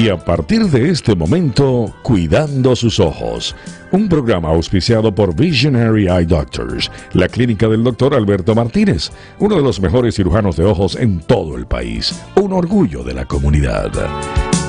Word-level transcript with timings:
Y 0.00 0.08
a 0.08 0.16
partir 0.16 0.62
de 0.70 0.88
este 0.88 1.14
momento, 1.14 1.94
Cuidando 2.00 2.74
sus 2.74 2.98
ojos, 2.98 3.54
un 3.92 4.08
programa 4.08 4.48
auspiciado 4.48 5.14
por 5.14 5.36
Visionary 5.36 6.08
Eye 6.08 6.24
Doctors, 6.24 6.90
la 7.12 7.28
clínica 7.28 7.68
del 7.68 7.84
doctor 7.84 8.14
Alberto 8.14 8.54
Martínez, 8.54 9.10
uno 9.40 9.56
de 9.56 9.62
los 9.62 9.78
mejores 9.78 10.14
cirujanos 10.14 10.56
de 10.56 10.64
ojos 10.64 10.96
en 10.96 11.20
todo 11.20 11.54
el 11.54 11.66
país, 11.66 12.18
un 12.36 12.54
orgullo 12.54 13.04
de 13.04 13.12
la 13.12 13.26
comunidad. 13.26 13.90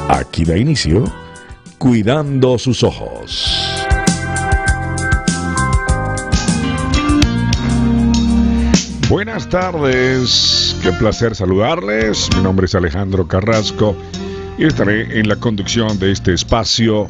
Aquí 0.09 0.43
da 0.43 0.57
inicio, 0.57 1.05
Cuidando 1.77 2.57
sus 2.57 2.83
ojos. 2.83 3.47
Buenas 9.07 9.47
tardes, 9.47 10.75
qué 10.83 10.91
placer 10.91 11.35
saludarles. 11.35 12.27
Mi 12.35 12.43
nombre 12.43 12.65
es 12.65 12.75
Alejandro 12.75 13.29
Carrasco 13.29 13.95
estaré 14.67 15.19
en 15.19 15.27
la 15.27 15.37
conducción 15.37 15.97
de 15.97 16.11
este 16.11 16.33
espacio 16.33 17.07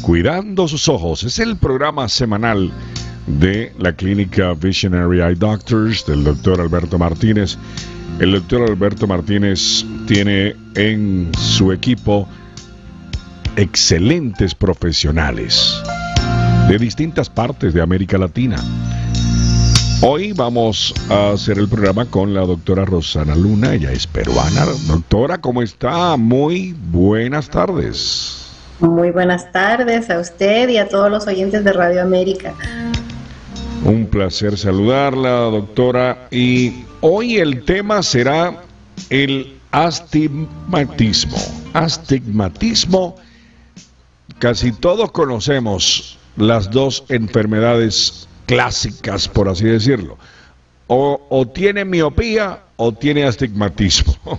Cuidando 0.00 0.68
sus 0.68 0.88
ojos. 0.88 1.24
Es 1.24 1.38
el 1.38 1.56
programa 1.56 2.08
semanal 2.08 2.72
de 3.26 3.72
la 3.78 3.92
clínica 3.92 4.54
Visionary 4.54 5.20
Eye 5.20 5.34
Doctors 5.34 6.06
del 6.06 6.24
doctor 6.24 6.60
Alberto 6.60 6.98
Martínez. 6.98 7.58
El 8.20 8.32
doctor 8.32 8.62
Alberto 8.62 9.06
Martínez 9.06 9.84
tiene 10.06 10.56
en 10.76 11.30
su 11.36 11.72
equipo 11.72 12.26
excelentes 13.56 14.54
profesionales 14.54 15.82
de 16.68 16.78
distintas 16.78 17.28
partes 17.28 17.74
de 17.74 17.82
América 17.82 18.16
Latina 18.18 18.56
Hoy 20.00 20.32
vamos 20.32 20.94
a 21.10 21.30
hacer 21.30 21.58
el 21.58 21.68
programa 21.68 22.04
con 22.04 22.32
la 22.32 22.42
doctora 22.42 22.84
Rosana 22.84 23.34
Luna, 23.34 23.74
ella 23.74 23.90
es 23.90 24.06
peruana. 24.06 24.64
Doctora, 24.86 25.38
¿cómo 25.38 25.60
está? 25.60 26.16
Muy 26.16 26.72
buenas 26.72 27.50
tardes. 27.50 28.46
Muy 28.78 29.10
buenas 29.10 29.50
tardes 29.50 30.08
a 30.08 30.20
usted 30.20 30.68
y 30.68 30.76
a 30.78 30.88
todos 30.88 31.10
los 31.10 31.26
oyentes 31.26 31.64
de 31.64 31.72
Radio 31.72 32.00
América. 32.00 32.54
Un 33.84 34.06
placer 34.06 34.56
saludarla, 34.56 35.30
doctora. 35.30 36.28
Y 36.30 36.84
hoy 37.00 37.38
el 37.38 37.64
tema 37.64 38.00
será 38.04 38.62
el 39.10 39.58
astigmatismo. 39.72 41.38
Astigmatismo, 41.72 43.16
casi 44.38 44.70
todos 44.70 45.10
conocemos 45.10 46.18
las 46.36 46.70
dos 46.70 47.02
enfermedades 47.08 48.27
clásicas, 48.48 49.28
por 49.28 49.48
así 49.48 49.64
decirlo. 49.64 50.16
O, 50.90 51.46
tiene 51.54 51.84
miopía 51.84 52.60
o 52.76 52.92
tiene 52.92 53.24
astigmatismo. 53.24 54.16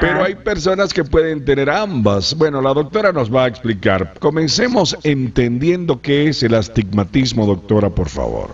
Pero 0.00 0.22
hay 0.22 0.34
personas 0.34 0.92
que 0.92 1.02
pueden 1.02 1.44
tener 1.44 1.70
ambas. 1.70 2.36
Bueno, 2.36 2.60
la 2.60 2.74
doctora 2.74 3.10
nos 3.10 3.34
va 3.34 3.44
a 3.44 3.48
explicar. 3.48 4.14
Comencemos 4.20 4.96
entendiendo 5.02 6.00
qué 6.00 6.28
es 6.28 6.42
el 6.42 6.54
astigmatismo, 6.54 7.46
doctora, 7.46 7.88
por 7.88 8.10
favor. 8.10 8.50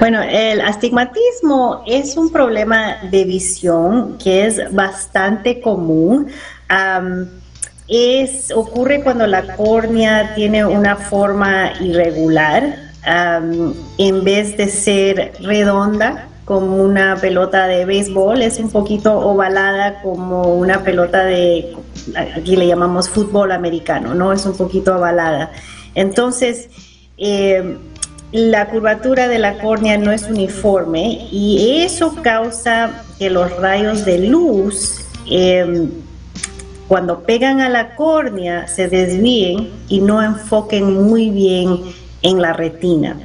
Bueno, 0.00 0.20
el 0.22 0.60
astigmatismo 0.60 1.84
es 1.86 2.16
un 2.16 2.32
problema 2.32 2.96
de 3.10 3.24
visión 3.24 4.18
que 4.18 4.46
es 4.46 4.74
bastante 4.74 5.60
común. 5.60 6.26
es, 7.86 8.50
ocurre 8.50 9.02
cuando 9.02 9.26
la 9.28 9.54
córnea 9.54 10.34
tiene 10.34 10.64
una 10.64 10.96
forma 10.96 11.72
irregular 11.80 12.91
en 13.04 14.24
vez 14.24 14.56
de 14.56 14.68
ser 14.68 15.32
redonda 15.40 16.28
como 16.44 16.76
una 16.76 17.16
pelota 17.16 17.66
de 17.66 17.84
béisbol, 17.84 18.42
es 18.42 18.58
un 18.58 18.70
poquito 18.70 19.18
ovalada 19.18 20.02
como 20.02 20.54
una 20.54 20.82
pelota 20.82 21.24
de, 21.24 21.76
aquí 22.36 22.56
le 22.56 22.66
llamamos 22.66 23.08
fútbol 23.08 23.52
americano, 23.52 24.14
¿no? 24.14 24.32
Es 24.32 24.44
un 24.44 24.56
poquito 24.56 24.96
ovalada. 24.96 25.52
Entonces, 25.94 26.68
em, 27.16 27.78
la 28.32 28.68
curvatura 28.68 29.28
de 29.28 29.38
la 29.38 29.58
córnea 29.58 29.98
no 29.98 30.10
es 30.10 30.24
uniforme 30.24 31.28
y 31.30 31.82
eso 31.82 32.14
causa 32.22 33.04
que 33.18 33.30
los 33.30 33.54
rayos 33.58 34.04
de 34.04 34.18
luz, 34.18 35.04
em, 35.30 35.90
cuando 36.88 37.20
pegan 37.20 37.60
a 37.60 37.68
la 37.68 37.94
córnea, 37.94 38.66
se 38.68 38.88
desvíen 38.88 39.70
y 39.88 40.00
no 40.00 40.22
enfoquen 40.22 41.04
muy 41.04 41.30
bien 41.30 41.78
en 42.22 42.40
la 42.40 42.52
retina. 42.52 43.16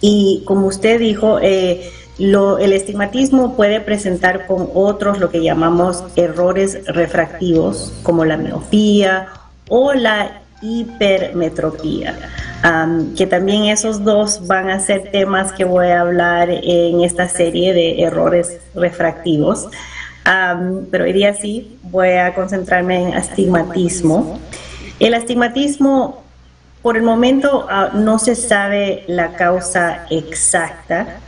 Y 0.00 0.42
como 0.46 0.66
usted 0.66 0.98
dijo, 0.98 1.38
eh, 1.40 1.90
el 2.18 2.72
estigmatismo 2.72 3.56
puede 3.56 3.80
presentar 3.80 4.46
con 4.46 4.68
otros 4.74 5.18
lo 5.18 5.30
que 5.30 5.42
llamamos 5.42 6.04
errores 6.16 6.84
refractivos, 6.86 7.92
como 8.02 8.24
la 8.24 8.36
miopía 8.36 9.28
o 9.68 9.92
la 9.94 10.42
hipermetropía, 10.60 12.16
que 13.16 13.26
también 13.26 13.64
esos 13.64 14.04
dos 14.04 14.46
van 14.46 14.70
a 14.70 14.78
ser 14.78 15.10
temas 15.10 15.52
que 15.52 15.64
voy 15.64 15.88
a 15.88 16.02
hablar 16.02 16.48
en 16.50 17.00
esta 17.00 17.28
serie 17.28 17.72
de 17.72 18.02
errores 18.02 18.58
refractivos. 18.74 19.68
pero 20.90 21.04
hoy 21.04 21.12
día 21.12 21.34
sí 21.34 21.76
voy 21.82 22.10
a 22.10 22.34
concentrarme 22.34 23.08
en 23.08 23.14
astigmatismo. 23.14 24.38
El 25.00 25.14
astigmatismo 25.14 26.21
por 26.82 26.96
el 26.96 27.02
momento 27.02 27.66
ah, 27.70 27.90
no 27.94 28.18
se 28.18 28.34
sabe 28.34 29.04
la 29.06 29.34
causa 29.34 30.06
exacta, 30.10 31.18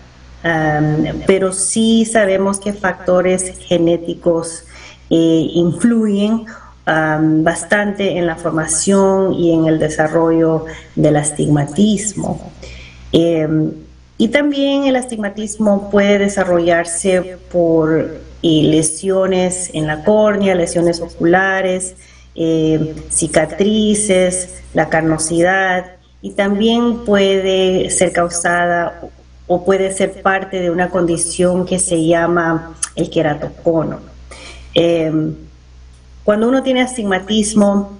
pero 1.26 1.54
sí 1.54 2.04
sabemos 2.04 2.60
que 2.60 2.74
factores 2.74 3.56
genéticos 3.60 4.64
eh, 5.08 5.48
influyen 5.54 6.44
bastante 6.84 8.18
en 8.18 8.26
la 8.26 8.36
formación 8.36 9.32
y 9.32 9.54
en 9.54 9.66
el 9.66 9.78
desarrollo 9.78 10.66
del 10.96 11.16
astigmatismo. 11.16 12.52
Em, 13.12 13.72
y 14.18 14.28
también 14.28 14.84
el 14.84 14.96
astigmatismo 14.96 15.90
puede 15.90 16.18
desarrollarse 16.18 17.38
por 17.50 18.20
eh, 18.42 18.62
lesiones 18.64 19.70
en 19.72 19.86
la 19.86 20.04
córnea, 20.04 20.54
lesiones 20.54 21.00
oculares, 21.00 21.94
eh, 22.34 22.94
cicatrices, 23.10 24.62
la 24.72 24.88
carnosidad 24.88 25.92
y 26.20 26.30
también 26.30 27.04
puede 27.04 27.90
ser 27.90 28.12
causada 28.12 29.00
o 29.46 29.64
puede 29.64 29.92
ser 29.92 30.22
parte 30.22 30.60
de 30.60 30.70
una 30.70 30.88
condición 30.90 31.66
que 31.66 31.78
se 31.78 32.04
llama 32.04 32.74
el 32.96 33.10
queratocono. 33.10 34.00
Em, 34.72 35.34
cuando 36.24 36.48
uno 36.48 36.62
tiene 36.62 36.80
astigmatismo, 36.80 37.98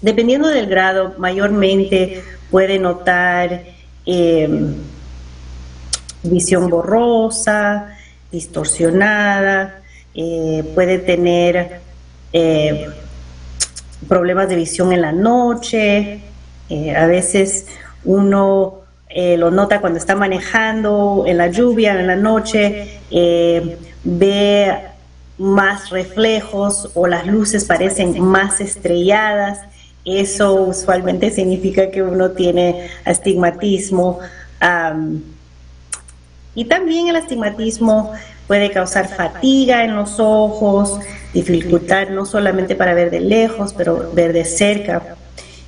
dependiendo 0.00 0.48
del 0.48 0.66
grado, 0.66 1.14
mayormente 1.18 2.22
puede 2.50 2.78
notar 2.78 3.64
em, 4.06 4.74
visión 6.22 6.70
borrosa, 6.70 7.96
distorsionada, 8.30 9.82
eh, 10.14 10.64
puede 10.74 10.98
tener 10.98 11.80
eh, 12.32 12.88
problemas 14.06 14.48
de 14.48 14.56
visión 14.56 14.92
en 14.92 15.00
la 15.00 15.12
noche, 15.12 16.20
eh, 16.70 16.94
a 16.94 17.06
veces 17.06 17.66
uno 18.04 18.80
eh, 19.08 19.36
lo 19.36 19.50
nota 19.50 19.80
cuando 19.80 19.98
está 19.98 20.14
manejando 20.14 21.24
en 21.26 21.38
la 21.38 21.48
lluvia, 21.48 21.98
en 21.98 22.06
la 22.06 22.16
noche, 22.16 23.00
eh, 23.10 23.78
ve 24.04 24.72
más 25.38 25.90
reflejos 25.90 26.90
o 26.94 27.06
las 27.06 27.26
luces 27.26 27.64
parecen 27.64 28.20
más 28.22 28.60
estrelladas. 28.60 29.60
Eso 30.04 30.54
usualmente 30.54 31.30
significa 31.32 31.90
que 31.90 32.02
uno 32.02 32.32
tiene 32.32 32.88
astigmatismo. 33.04 34.20
y 36.54 36.64
también 36.64 37.08
el 37.08 37.16
astigmatismo 37.16 38.12
puede 38.48 38.72
causar 38.72 39.08
fatiga 39.08 39.84
en 39.84 39.94
los 39.94 40.18
ojos, 40.18 40.98
dificultad 41.32 42.08
no 42.08 42.26
solamente 42.26 42.74
para 42.74 42.94
ver 42.94 43.10
de 43.10 43.20
lejos, 43.20 43.72
pero 43.74 44.10
ver 44.14 44.32
de 44.32 44.44
cerca. 44.44 45.16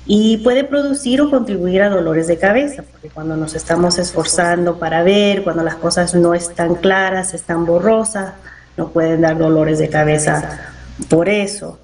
Y 0.07 0.37
puede 0.37 0.63
producir 0.63 1.21
o 1.21 1.29
contribuir 1.29 1.83
a 1.83 1.89
dolores 1.89 2.27
de 2.27 2.37
cabeza, 2.37 2.83
porque 2.91 3.09
cuando 3.09 3.37
nos 3.37 3.53
estamos 3.53 3.99
esforzando 3.99 4.79
para 4.79 5.03
ver, 5.03 5.43
cuando 5.43 5.63
las 5.63 5.75
cosas 5.75 6.15
no 6.15 6.33
están 6.33 6.75
claras, 6.75 7.35
están 7.35 7.65
borrosas, 7.65 8.33
nos 8.75 8.91
pueden 8.91 9.21
dar 9.21 9.37
dolores 9.37 9.77
de 9.77 9.87
cabeza 9.87 10.73
por 11.07 11.29
eso. 11.29 11.79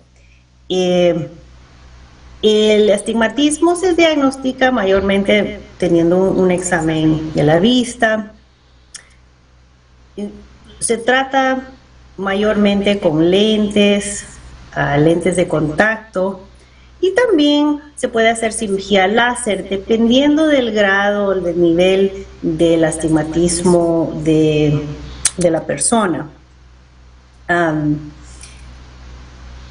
Eh, 0.68 1.30
el 2.42 2.92
astigmatismo 2.92 3.76
se 3.76 3.94
diagnostica 3.94 4.72
mayormente 4.72 5.60
teniendo 5.78 6.18
un 6.32 6.52
examen 6.52 7.34
de 7.34 7.44
la 7.44 7.60
vista. 7.60 8.34
Se 10.80 10.98
trata 10.98 11.70
mayormente 12.18 13.00
con 13.00 13.30
lentes, 13.30 14.26
lentes 14.98 15.36
de 15.36 15.48
contacto 15.48 16.48
y 17.00 17.14
también 17.14 17.80
se 17.96 18.08
puede 18.08 18.30
hacer 18.30 18.54
cirugía 18.54 19.08
láser 19.08 19.70
dependiendo 19.70 20.48
del 20.48 20.72
grado, 20.72 21.34
del 21.40 21.62
nivel 21.62 22.26
del 22.42 22.84
astigmatismo 22.84 24.20
de, 24.24 24.84
la 25.38 25.62
persona. 25.62 26.28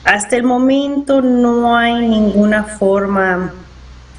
hasta 0.04 0.36
el 0.36 0.44
momento 0.44 1.20
no 1.20 1.76
hay 1.76 2.06
ninguna 2.06 2.62
forma 2.62 3.52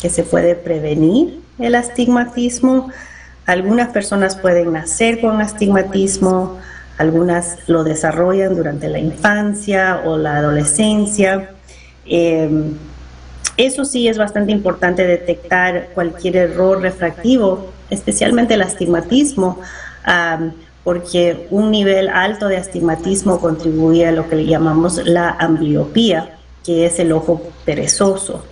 que 0.01 0.10
se 0.10 0.24
puede 0.24 0.56
prevenir 0.56 1.42
el 1.60 1.75
astigmatismo. 1.75 2.89
Algunas 3.45 3.89
personas 3.89 4.36
pueden 4.36 4.74
nacer 4.74 5.22
con 5.22 5.39
astigmatismo, 5.39 6.60
algunas 6.98 7.58
lo 7.68 7.84
desarrollan 7.84 8.56
durante 8.56 8.90
la 8.90 9.00
infancia 9.00 10.02
o 10.06 10.18
la 10.18 10.38
adolescencia. 10.38 11.52
Em, 12.06 12.74
eso 13.58 13.86
sí 13.86 14.08
es 14.08 14.18
bastante 14.18 14.52
importante 14.52 15.06
detectar 15.06 15.90
cualquier 15.94 16.36
error 16.38 16.82
refractivo, 16.82 17.72
especialmente 17.90 18.54
el 18.54 18.62
astigmatismo, 18.62 19.60
porque 20.84 21.48
un 21.50 21.72
nivel 21.72 22.08
alto 22.08 22.48
de 22.48 22.58
astigmatismo 22.58 23.40
contribuye 23.40 24.08
a 24.08 24.12
lo 24.12 24.30
que 24.30 24.38
le 24.38 24.46
llamamos 24.46 25.02
la 25.06 25.32
ambliopía, 25.32 26.38
que 26.64 26.86
es 26.86 27.00
el 27.00 27.12
ojo 27.12 27.42
perezoso. 27.66 28.44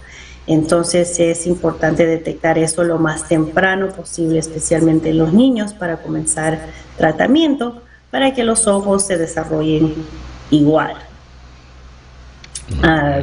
Entonces 0.47 1.19
es 1.19 1.47
importante 1.47 2.05
detectar 2.05 2.57
eso 2.57 2.83
lo 2.83 2.97
más 2.97 3.27
temprano 3.27 3.89
posible, 3.89 4.39
especialmente 4.39 5.09
en 5.09 5.19
los 5.19 5.33
niños, 5.33 5.73
para 5.73 5.97
comenzar 5.97 6.59
tratamiento, 6.97 7.81
para 8.15 8.33
que 8.33 8.45
los 8.45 8.65
ojos 8.65 9.05
se 9.05 9.17
desarrollen 9.17 9.93
igual. 10.49 10.95
Ah, 12.81 13.19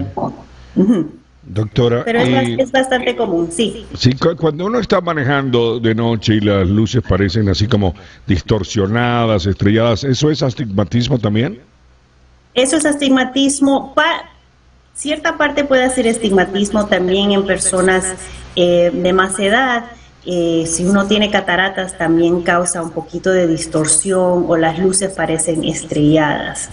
Doctora. 1.45 2.05
Pero 2.05 2.19
es, 2.19 2.71
bastante 2.71 3.17
común, 3.17 3.49
sí. 3.51 3.87
Sí, 3.97 4.15
cuando 4.39 4.67
uno 4.67 4.79
está 4.79 5.01
manejando 5.01 5.81
de 5.81 5.95
noche 5.95 6.35
y 6.35 6.41
las 6.41 6.69
luces 6.69 7.01
parecen 7.09 7.49
así 7.49 7.67
como 7.67 7.95
distorsionadas, 8.27 9.47
estrelladas, 9.47 10.05
¿eso 10.05 10.31
es 10.31 10.43
astigmatismo 10.43 11.19
también? 11.19 11.63
Eso 12.53 12.77
es 12.77 12.85
astigmatismo. 12.85 13.95
cierta 14.95 15.39
parte 15.39 15.65
puede 15.65 15.89
ser 15.89 16.07
estigmatismo 16.07 16.85
también 16.85 17.33
en 17.33 17.47
personas 17.47 18.15
eh, 18.57 18.91
de 18.93 19.13
más 19.15 19.39
edad 19.39 19.87
eh, 20.25 20.67
si 20.69 20.85
uno 20.85 21.09
tiene 21.09 21.33
cataratas 21.33 21.99
también 21.99 22.43
causa 22.43 22.81
un 22.81 22.91
poquito 22.91 23.31
de 23.31 23.49
distorsión 23.49 24.45
o 24.47 24.57
las 24.57 24.79
luces 24.79 25.13
parecen 25.13 25.65
estrelladas. 25.65 26.69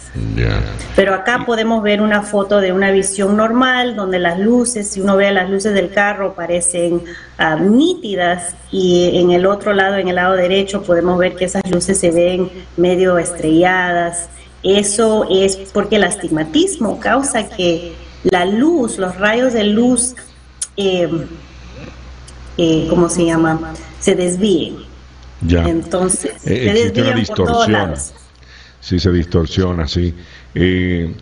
Pero 0.95 1.15
acá 1.15 1.45
podemos 1.47 1.81
ver 1.81 2.01
una 2.01 2.21
foto 2.21 2.61
de 2.61 2.71
una 2.71 2.91
visión 2.91 3.35
normal 3.35 3.95
donde 3.95 4.19
las 4.19 4.37
luces, 4.37 4.89
si 4.89 5.01
uno 5.01 5.17
ve 5.17 5.31
las 5.31 5.49
luces 5.49 5.73
del 5.73 5.89
carro, 5.89 6.35
parecen 6.35 7.01
ah, 7.39 7.55
nítidas 7.55 8.55
y 8.71 9.17
en 9.17 9.31
el 9.31 9.47
otro 9.47 9.73
lado, 9.73 9.97
en 9.97 10.09
el 10.09 10.15
lado 10.15 10.35
derecho, 10.35 10.83
podemos 10.83 11.17
ver 11.17 11.35
que 11.35 11.45
esas 11.45 11.67
luces 11.71 11.99
se 11.99 12.11
ven 12.11 12.51
medio 12.77 13.17
estrelladas. 13.17 14.29
Eso 14.61 15.25
es 15.27 15.55
porque 15.73 15.95
el 15.95 16.03
astigmatismo 16.03 16.99
causa 16.99 17.49
que 17.49 17.95
la 18.23 18.45
luz, 18.45 18.99
los 18.99 19.17
rayos 19.17 19.53
de 19.53 19.63
luz, 19.63 20.15
eh, 20.77 21.09
eh, 22.61 22.87
¿cómo 22.89 23.07
se 23.07 23.25
llama? 23.25 23.57
Se 24.01 24.15
desvíen. 24.15 24.75
Ya. 25.41 25.63
Entonces, 25.63 26.33
eh, 26.45 26.91
se 26.93 27.01
una 27.01 27.13
distorsión. 27.13 27.93
Sí, 28.81 28.99
se 28.99 29.11
distorsiona, 29.13 29.87
sí. 29.87 30.13
Eh, 30.55 31.13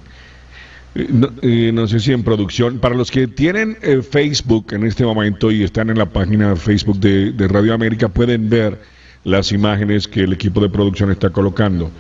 no, 0.95 1.87
sé 1.87 1.99
si 1.99 2.11
en 2.11 2.23
producción, 2.23 2.79
para 2.79 2.95
los 2.95 3.11
que 3.11 3.27
tienen 3.27 3.77
Facebook 4.09 4.73
en 4.73 4.83
este 4.87 5.05
momento 5.05 5.51
y 5.51 5.63
están 5.63 5.91
en 5.91 5.99
la 5.99 6.07
página 6.07 6.49
de 6.49 6.55
Facebook 6.55 6.99
de, 6.99 7.47
Radio 7.47 7.75
América, 7.75 8.07
pueden 8.09 8.49
ver 8.49 8.81
las 9.23 9.51
imágenes 9.51 10.07
que 10.07 10.21
el 10.21 10.33
equipo 10.33 10.59
de 10.59 10.69
producción 10.69 11.11
está 11.11 11.29
colocando. 11.29 11.91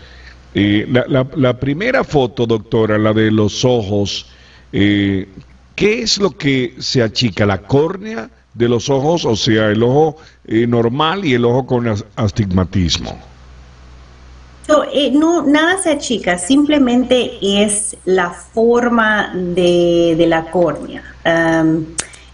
La, 0.55 1.27
la, 1.35 1.59
primera 1.59 2.03
foto, 2.03 2.47
doctora, 2.47 2.97
la 2.97 3.13
de 3.13 3.29
los 3.29 3.63
ojos, 3.63 4.31
¿qué 4.71 5.27
es 5.75 6.17
lo 6.17 6.31
que 6.31 6.73
se 6.79 7.03
achica? 7.03 7.45
¿La 7.45 7.61
córnea? 7.61 8.31
De 8.57 8.67
los 8.67 8.89
ojos, 8.89 9.25
o 9.25 9.35
sea, 9.35 9.67
el 9.67 9.83
ojo 9.83 10.17
eh, 10.47 10.65
normal 10.65 11.23
y 11.25 11.35
el 11.35 11.45
ojo 11.45 11.65
con 11.65 11.87
astigmatismo? 12.15 13.17
No, 14.67 14.83
eh, 14.91 15.11
no, 15.11 15.43
nada 15.43 15.81
se 15.81 15.91
achica, 15.91 16.37
simplemente 16.37 17.37
es 17.41 17.95
la 18.05 18.31
forma 18.31 19.31
de, 19.33 20.25
la 20.27 20.49
córnea. 20.51 21.03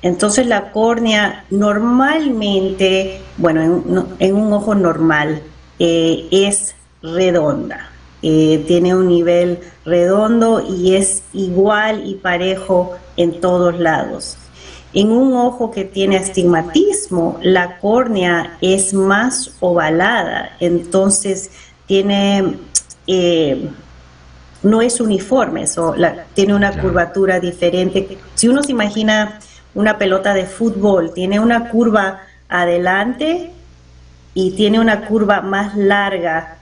entonces 0.01 0.47
la 0.47 0.71
córnea 0.71 1.45
normalmente, 1.51 3.21
bueno, 3.37 3.83
en, 4.19 4.35
un 4.35 4.53
ojo 4.53 4.73
normal 4.73 5.43
eh, 5.77 6.27
es 6.31 6.75
redonda, 7.03 7.89
tiene 8.21 8.95
un 8.95 9.09
nivel 9.09 9.59
redondo 9.85 10.65
y 10.65 10.95
es 10.95 11.23
igual 11.33 12.07
y 12.07 12.15
parejo 12.15 12.93
en 13.17 13.41
todos 13.41 13.77
lados. 13.77 14.37
En 14.93 15.11
un 15.11 15.33
ojo 15.33 15.71
que 15.71 15.85
tiene 15.85 16.17
astigmatismo, 16.17 17.39
la 17.41 17.79
córnea 17.79 18.57
es 18.61 18.93
más 18.93 19.51
ovalada, 19.59 20.55
entonces 20.59 21.49
tiene, 21.87 22.57
eh, 23.07 23.69
no 24.61 24.81
es 24.83 25.01
uniforme, 25.01 25.65
tiene 26.35 26.53
una 26.53 26.79
curvatura 26.79 27.39
diferente. 27.39 28.19
Si 28.35 28.47
uno 28.47 28.61
se 28.61 28.71
imagina 28.71 29.39
una 29.73 29.97
pelota 29.97 30.35
de 30.35 30.45
fútbol, 30.45 31.11
tiene 31.13 31.39
una 31.39 31.69
curva 31.69 32.21
adelante 32.47 33.51
y 34.35 34.51
tiene 34.51 34.79
una 34.79 35.07
curva 35.07 35.41
más 35.41 35.75
larga 35.75 36.57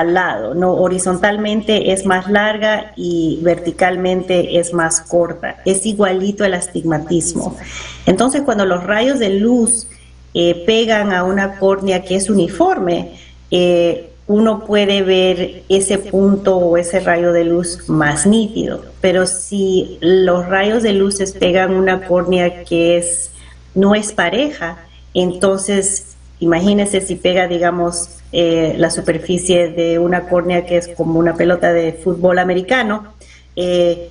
al 0.00 0.14
lado, 0.14 0.54
no 0.54 0.74
horizontalmente 0.74 1.92
es 1.92 2.04
más 2.04 2.28
larga 2.28 2.92
y 2.96 3.38
verticalmente 3.42 4.58
es 4.58 4.72
más 4.72 5.00
corta. 5.00 5.58
Es 5.64 5.86
igualito 5.86 6.44
el 6.44 6.54
astigmatismo. 6.54 7.56
Entonces, 8.04 8.42
cuando 8.42 8.66
los 8.66 8.82
rayos 8.82 9.20
de 9.20 9.30
luz 9.30 9.86
eh, 10.34 10.64
pegan 10.66 11.12
a 11.12 11.22
una 11.22 11.60
córnea 11.60 12.02
que 12.02 12.16
es 12.16 12.28
uniforme, 12.28 13.12
eh, 13.52 14.10
uno 14.26 14.64
puede 14.64 15.02
ver 15.02 15.62
ese 15.68 15.98
punto 15.98 16.56
o 16.56 16.76
ese 16.76 16.98
rayo 16.98 17.32
de 17.32 17.44
luz 17.44 17.88
más 17.88 18.26
nítido. 18.26 18.84
Pero 19.00 19.28
si 19.28 19.98
los 20.00 20.46
rayos 20.46 20.82
de 20.82 20.92
luz 20.92 21.18
pegan 21.38 21.72
una 21.72 22.04
córnea 22.06 22.64
que 22.64 22.96
es 22.98 23.30
no 23.76 23.94
es 23.94 24.12
pareja, 24.12 24.78
entonces 25.12 26.16
imagínese 26.40 27.00
si 27.00 27.14
pega, 27.14 27.46
digamos, 27.46 28.08
eh, 28.36 28.74
la 28.78 28.90
superficie 28.90 29.68
de 29.68 30.00
una 30.00 30.22
córnea 30.22 30.66
que 30.66 30.76
es 30.76 30.88
como 30.88 31.20
una 31.20 31.34
pelota 31.34 31.72
de 31.72 31.92
fútbol 31.92 32.40
americano, 32.40 33.14
eh, 33.54 34.08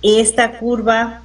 esta 0.00 0.52
curva 0.58 1.20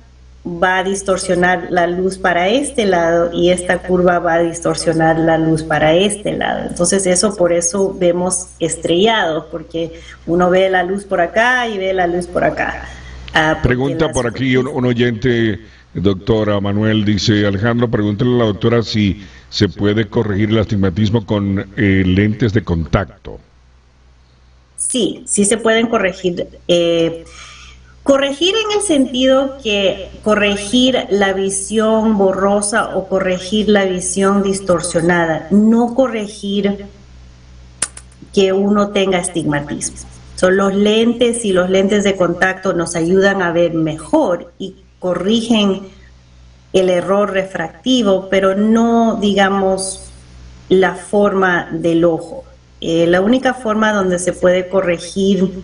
va 0.46 0.80
a 0.80 0.84
distorsionar 0.84 1.68
la 1.70 1.88
luz 1.88 2.18
para 2.18 2.50
este 2.50 2.86
lado 2.86 3.32
y 3.32 3.52
esta 3.52 3.78
curva 3.78 4.20
va 4.20 4.34
a 4.34 4.40
distorsionar 4.40 5.18
la 5.18 5.38
luz 5.38 5.64
para 5.64 5.94
este 5.94 6.34
lado. 6.36 6.68
Entonces 6.68 7.08
eso 7.08 7.38
por 7.38 7.54
eso 7.54 7.96
vemos 7.98 8.50
estrellado, 8.60 9.48
porque 9.50 9.94
uno 10.28 10.50
ve 10.50 10.70
la 10.70 10.84
luz 10.84 11.06
por 11.06 11.22
acá 11.22 11.70
y 11.70 11.78
ve 11.78 11.94
la 11.94 12.06
luz 12.06 12.28
por 12.28 12.44
acá. 12.44 12.84
Ah, 13.34 13.60
Pregunta 13.64 14.12
por 14.12 14.28
aquí 14.28 14.58
un, 14.58 14.68
un 14.68 14.86
oyente, 14.86 15.58
doctora 15.94 16.60
Manuel, 16.60 17.06
dice 17.06 17.46
Alejandro, 17.46 17.90
pregúntale 17.90 18.36
a 18.36 18.38
la 18.38 18.46
doctora 18.46 18.84
si 18.84 19.26
se 19.50 19.70
puede 19.70 20.08
corregir 20.08 20.50
el 20.50 20.60
astigmatismo 20.60 21.26
con 21.26 21.68
eh, 21.76 22.04
lentes 22.06 22.54
de 22.54 22.64
contacto. 22.64 23.40
Sí, 24.78 25.24
sí 25.26 25.46
se 25.46 25.58
pueden 25.58 25.88
corregir. 25.88 26.48
Eh, 26.68 27.26
corregir 28.04 28.56
en 28.56 28.78
el 28.80 28.84
sentido 28.84 29.58
que 29.62 30.10
corregir 30.24 31.06
la 31.10 31.34
visión 31.34 32.18
borrosa 32.18 32.96
o 32.96 33.08
corregir 33.08 33.70
la 33.70 33.86
visión 33.86 34.42
distorsionada, 34.42 35.48
no 35.52 35.94
corregir 35.96 36.86
que 38.34 38.54
uno 38.54 38.90
tenga 38.90 39.20
astigmatismo. 39.20 39.98
Son 40.36 40.56
los 40.56 40.74
lentes 40.74 41.44
y 41.44 41.52
los 41.52 41.70
lentes 41.70 42.04
de 42.04 42.16
contacto 42.16 42.74
nos 42.74 42.96
ayudan 42.96 43.42
a 43.42 43.52
ver 43.52 43.74
mejor 43.74 44.54
y 44.58 44.76
corrigen 45.00 45.82
el 46.74 46.90
error 46.90 47.32
refractivo, 47.32 48.30
pero 48.30 48.56
no, 48.56 49.18
digamos, 49.20 50.12
la 50.70 50.96
forma 50.96 51.68
del 51.72 52.06
ojo. 52.06 52.44
Eh, 52.82 53.08
la 53.08 53.22
única 53.22 53.54
forma 53.54 53.92
donde 53.92 54.20
se 54.20 54.34
puede 54.34 54.70
corregir 54.70 55.64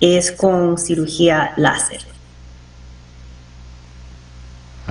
es 0.00 0.32
con 0.32 0.78
cirugía 0.78 1.52
láser. 1.56 2.00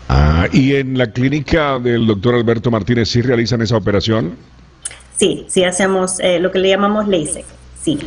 Ah, 0.09 0.47
¿Y 0.51 0.75
en 0.75 0.97
la 0.97 1.11
clínica 1.11 1.79
del 1.79 2.05
doctor 2.05 2.35
Alberto 2.35 2.69
Martínez 2.69 3.09
sí 3.09 3.21
realizan 3.21 3.61
esa 3.61 3.77
operación? 3.77 4.35
Sí, 5.17 5.45
sí 5.49 5.63
hacemos 5.63 6.19
eh, 6.19 6.39
lo 6.39 6.51
que 6.51 6.59
le 6.59 6.69
llamamos 6.69 7.07
LASIK, 7.07 7.45
sí. 7.81 7.97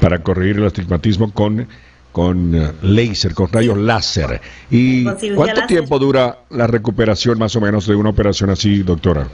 Para 0.00 0.20
corregir 0.22 0.56
el 0.56 0.66
astigmatismo 0.66 1.32
con 1.32 1.68
con 2.12 2.54
eh, 2.54 2.72
láser, 2.82 3.34
con 3.34 3.50
rayos 3.50 3.76
láser. 3.78 4.40
¿Y 4.70 5.04
cuánto 5.34 5.66
tiempo 5.66 5.98
dura 5.98 6.38
la 6.50 6.66
recuperación 6.66 7.38
más 7.38 7.56
o 7.56 7.60
menos 7.60 7.86
de 7.86 7.94
una 7.94 8.10
operación 8.10 8.50
así, 8.50 8.82
doctora? 8.82 9.26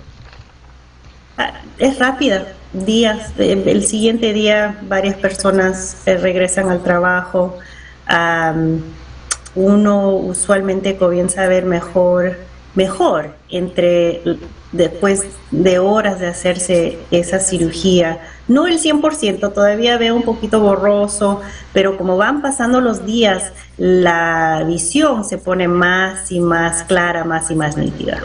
Ah, 1.37 1.53
es 1.79 1.99
rápida. 1.99 2.47
días, 2.73 3.33
el 3.39 3.85
siguiente 3.85 4.33
día 4.33 4.79
varias 4.83 5.17
personas 5.17 6.03
regresan 6.07 6.71
al 6.71 6.83
trabajo. 6.83 7.59
uno 9.55 10.11
usualmente 10.11 10.97
comienza 10.97 11.45
a 11.45 11.49
ver 11.49 11.65
mejor, 11.65 12.39
mejor 12.75 13.35
entre 13.51 14.23
después 14.73 15.25
de 15.51 15.79
horas 15.79 16.21
de 16.21 16.27
hacerse 16.27 16.99
esa 17.11 17.41
cirugía. 17.41 18.21
No 18.49 18.67
el 18.67 18.79
100%, 18.79 19.53
todavía 19.53 19.99
veo 19.99 20.15
un 20.15 20.23
poquito 20.23 20.61
borroso, 20.61 21.41
pero 21.73 21.97
como 21.97 22.17
van 22.17 22.43
pasando 22.43 22.81
los 22.81 23.05
días, 23.05 23.53
la 23.77 24.65
visión 24.67 25.25
se 25.25 25.39
pone 25.39 25.69
más 25.69 26.31
y 26.33 26.41
más 26.41 26.83
clara, 26.85 27.25
más 27.25 27.51
y 27.51 27.55
más 27.55 27.77
nítida. 27.77 28.21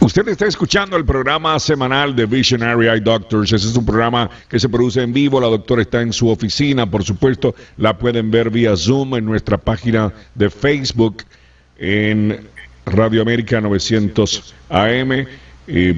Usted 0.00 0.28
está 0.28 0.46
escuchando 0.46 0.98
el 0.98 1.04
programa 1.06 1.58
semanal 1.58 2.14
de 2.14 2.26
Visionary 2.26 2.88
Eye 2.88 3.00
Doctors. 3.00 3.52
Ese 3.54 3.68
es 3.68 3.76
un 3.76 3.86
programa 3.86 4.28
que 4.48 4.60
se 4.60 4.68
produce 4.68 5.00
en 5.00 5.14
vivo. 5.14 5.40
La 5.40 5.46
doctora 5.46 5.80
está 5.80 6.02
en 6.02 6.12
su 6.12 6.28
oficina, 6.28 6.84
por 6.90 7.04
supuesto. 7.04 7.54
La 7.78 7.96
pueden 7.96 8.30
ver 8.30 8.50
vía 8.50 8.76
Zoom 8.76 9.16
en 9.16 9.24
nuestra 9.24 9.56
página 9.56 10.12
de 10.34 10.50
Facebook 10.50 11.22
en 11.78 12.48
Radio 12.84 13.22
América 13.22 13.62
900 13.62 14.54
AM 14.68 15.26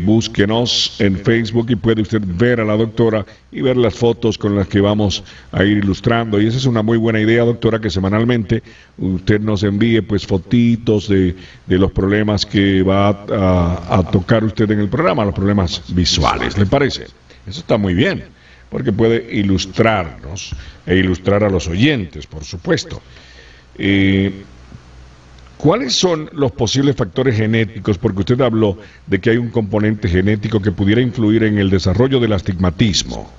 búsquenos 0.04 0.96
en 1.00 1.18
Facebook 1.18 1.66
y 1.70 1.76
puede 1.76 2.02
usted 2.02 2.22
ver 2.24 2.60
a 2.60 2.64
la 2.64 2.76
doctora 2.76 3.26
y 3.50 3.60
ver 3.62 3.76
las 3.76 3.94
fotos 3.94 4.38
con 4.38 4.54
las 4.54 4.68
que 4.68 4.80
vamos 4.80 5.24
a 5.50 5.64
ir 5.64 5.78
ilustrando. 5.78 6.40
Y 6.40 6.46
esa 6.46 6.58
es 6.58 6.66
una 6.66 6.82
muy 6.82 6.98
buena 6.98 7.20
idea, 7.20 7.44
doctora, 7.44 7.80
que 7.80 7.90
semanalmente 7.90 8.62
usted 8.98 9.40
nos 9.40 9.62
envíe 9.62 10.02
pues 10.02 10.26
fotitos 10.26 11.08
de, 11.08 11.34
los 11.66 11.90
problemas 11.92 12.46
que 12.46 12.82
va 12.82 13.08
a, 13.08 13.98
a, 13.98 14.10
tocar 14.10 14.44
usted 14.44 14.70
en 14.70 14.80
el 14.80 14.88
programa, 14.88 15.24
los 15.24 15.34
problemas 15.34 15.82
visuales. 15.88 16.56
¿Le 16.56 16.66
parece? 16.66 17.06
Eso 17.46 17.60
está 17.60 17.76
muy 17.76 17.94
bien, 17.94 18.24
porque 18.70 18.92
puede 18.92 19.34
ilustrarnos 19.36 20.54
e 20.86 20.96
ilustrar 20.96 21.44
a 21.44 21.50
los 21.50 21.66
oyentes, 21.68 22.26
por 22.26 22.44
supuesto. 22.44 23.00
Eh, 23.78 24.32
¿Cuáles 25.58 25.94
son 25.94 26.28
los 26.32 26.52
posibles 26.52 26.96
factores 26.96 27.36
genéticos? 27.36 27.96
Porque 27.96 28.20
usted 28.20 28.40
habló 28.40 28.76
de 29.06 29.20
que 29.20 29.30
hay 29.30 29.36
un 29.38 29.50
componente 29.50 30.08
genético 30.08 30.60
que 30.60 30.70
pudiera 30.70 31.00
influir 31.00 31.44
en 31.44 31.58
el 31.58 31.70
desarrollo 31.70 32.20
del 32.20 32.34
astigmatismo. 32.34 33.30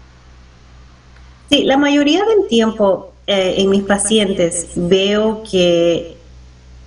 Sí, 1.49 1.63
la 1.63 1.77
mayoría 1.77 2.25
del 2.25 2.47
tiempo 2.49 3.13
eh, 3.27 3.55
en 3.57 3.69
mis 3.69 3.83
pacientes 3.83 4.69
veo 4.75 5.43
que, 5.49 6.17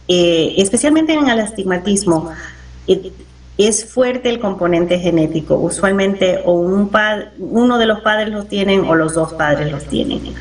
eh, 0.09 0.55
especialmente 0.59 1.13
en 1.13 1.29
el 1.29 1.41
astigmatismo, 1.41 2.31
eh, 2.89 3.13
es 3.57 3.85
fuerte 3.85 4.31
el 4.31 4.41
componente 4.41 4.99
genético. 4.99 5.57
Usualmente 5.57 6.41
o 6.45 6.55
un 6.55 6.91
uno 7.39 7.79
de 7.79 7.87
los 7.87 8.01
padres 8.01 8.31
lo 8.31 8.45
tienen 8.45 8.81
o 8.81 8.95
los 8.95 9.15
dos 9.15 9.35
padres 9.35 9.71
los 9.71 9.85
tienen. 9.85 10.35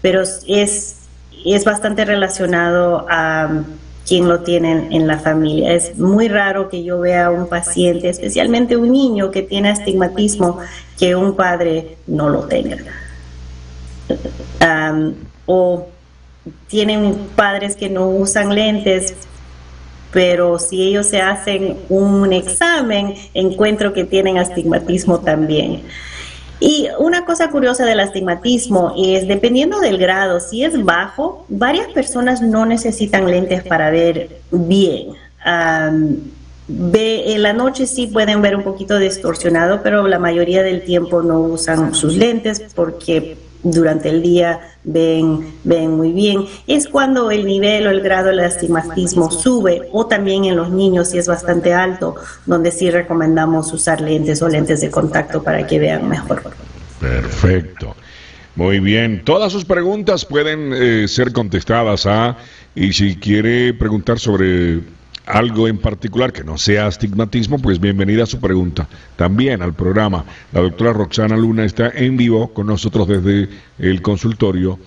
pero 0.00 0.22
es 0.46 1.03
es 1.52 1.64
bastante 1.64 2.06
relacionado 2.06 3.06
a 3.10 3.64
quien 4.06 4.28
lo 4.28 4.40
tiene 4.40 4.88
en 4.90 5.06
la 5.06 5.18
familia. 5.18 5.72
Es 5.72 5.98
muy 5.98 6.28
raro 6.28 6.68
que 6.68 6.82
yo 6.82 7.00
vea 7.00 7.26
a 7.26 7.30
un 7.30 7.48
paciente, 7.48 8.08
especialmente 8.08 8.76
un 8.76 8.92
niño 8.92 9.30
que 9.30 9.42
tiene 9.42 9.70
astigmatismo, 9.70 10.58
que 10.98 11.14
un 11.14 11.36
padre 11.36 11.96
no 12.06 12.28
lo 12.28 12.44
tenga. 12.44 12.78
o 15.46 15.86
tienen 16.68 17.14
padres 17.36 17.76
que 17.76 17.88
no 17.88 18.08
usan 18.08 18.54
lentes, 18.54 19.14
pero 20.12 20.58
si 20.58 20.82
ellos 20.82 21.06
se 21.06 21.20
hacen 21.20 21.78
un 21.88 22.32
examen, 22.32 23.14
encuentro 23.34 23.92
que 23.92 24.04
tienen 24.04 24.38
astigmatismo 24.38 25.20
también. 25.20 25.82
Y 26.66 26.88
una 26.98 27.26
cosa 27.26 27.50
curiosa 27.50 27.84
del 27.84 28.00
astigmatismo 28.00 28.94
es, 28.96 29.28
dependiendo 29.28 29.80
del 29.80 29.98
grado, 29.98 30.40
si 30.40 30.64
es 30.64 30.82
bajo, 30.82 31.44
varias 31.50 31.88
personas 31.88 32.40
no 32.40 32.64
necesitan 32.64 33.30
lentes 33.30 33.62
para 33.64 33.90
ver 33.90 34.40
bien. 34.50 35.08
ve, 36.66 37.34
en 37.34 37.42
la 37.42 37.52
noche 37.52 37.86
sí 37.86 38.06
pueden 38.06 38.40
ver 38.40 38.56
un 38.56 38.62
poquito 38.62 38.98
distorsionado, 38.98 39.82
pero 39.82 40.08
la 40.08 40.18
mayoría 40.18 40.62
del 40.62 40.82
tiempo 40.84 41.20
no 41.20 41.38
usan 41.40 41.94
sus 41.94 42.16
lentes 42.16 42.62
porque 42.74 43.36
durante 43.64 44.10
el 44.10 44.22
día 44.22 44.60
ven, 44.84 45.54
ven 45.64 45.96
muy 45.96 46.12
bien. 46.12 46.44
Es 46.66 46.86
cuando 46.86 47.30
el 47.30 47.44
nivel 47.46 47.86
o 47.86 47.90
el 47.90 48.00
grado 48.00 48.28
del 48.28 48.40
astigmatismo 48.40 49.30
sube 49.30 49.88
o 49.92 50.06
también 50.06 50.44
en 50.44 50.56
los 50.56 50.70
niños 50.70 51.10
si 51.10 51.18
es 51.18 51.26
bastante 51.26 51.72
alto, 51.72 52.14
donde 52.46 52.70
sí 52.70 52.90
recomendamos 52.90 53.72
usar 53.72 54.00
lentes 54.00 54.40
o 54.42 54.48
lentes 54.48 54.80
de 54.80 54.90
contacto 54.90 55.42
para 55.42 55.66
que 55.66 55.78
vean 55.78 56.08
mejor. 56.08 56.42
Perfecto. 57.00 57.96
Muy 58.56 58.78
bien, 58.78 59.24
todas 59.24 59.52
sus 59.52 59.64
preguntas 59.64 60.24
pueden 60.24 60.72
eh, 60.72 61.08
ser 61.08 61.32
contestadas 61.32 62.06
a, 62.06 62.36
y 62.76 62.92
si 62.92 63.16
quiere 63.16 63.74
preguntar 63.74 64.20
sobre 64.20 64.80
algo 65.26 65.68
en 65.68 65.78
particular 65.78 66.32
que 66.32 66.42
no 66.44 66.56
sea 66.58 66.86
astigmatismo, 66.86 67.58
pues 67.58 67.80
bienvenida 67.80 68.24
a 68.24 68.26
su 68.26 68.40
pregunta 68.40 68.86
también 69.16 69.62
al 69.62 69.72
programa. 69.72 70.26
La 70.52 70.60
doctora 70.60 70.92
Roxana 70.92 71.34
Luna 71.36 71.64
está 71.64 71.90
en 71.94 72.16
vivo 72.16 72.52
con 72.52 72.66
nosotros 72.66 73.06
desde 73.08 73.48
el 73.78 74.02
consultorio 74.02 74.78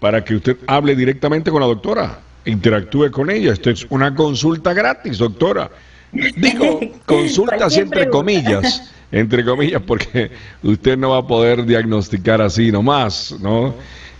para 0.00 0.24
que 0.24 0.36
usted 0.36 0.56
hable 0.66 0.96
directamente 0.96 1.50
con 1.50 1.60
la 1.60 1.66
doctora, 1.66 2.20
interactúe 2.44 3.10
con 3.10 3.30
ella. 3.30 3.52
Esto 3.52 3.68
es 3.70 3.86
una 3.88 4.14
consulta 4.14 4.72
gratis, 4.72 5.18
doctora. 5.18 5.70
Digo, 6.12 6.80
consultas 7.06 7.76
entre 7.76 8.08
comillas, 8.08 8.92
entre 9.10 9.44
comillas, 9.44 9.82
porque 9.82 10.30
usted 10.62 10.96
no 10.98 11.10
va 11.10 11.18
a 11.18 11.26
poder 11.26 11.64
diagnosticar 11.64 12.42
así 12.42 12.70
nomás, 12.70 13.34
¿no? 13.40 13.74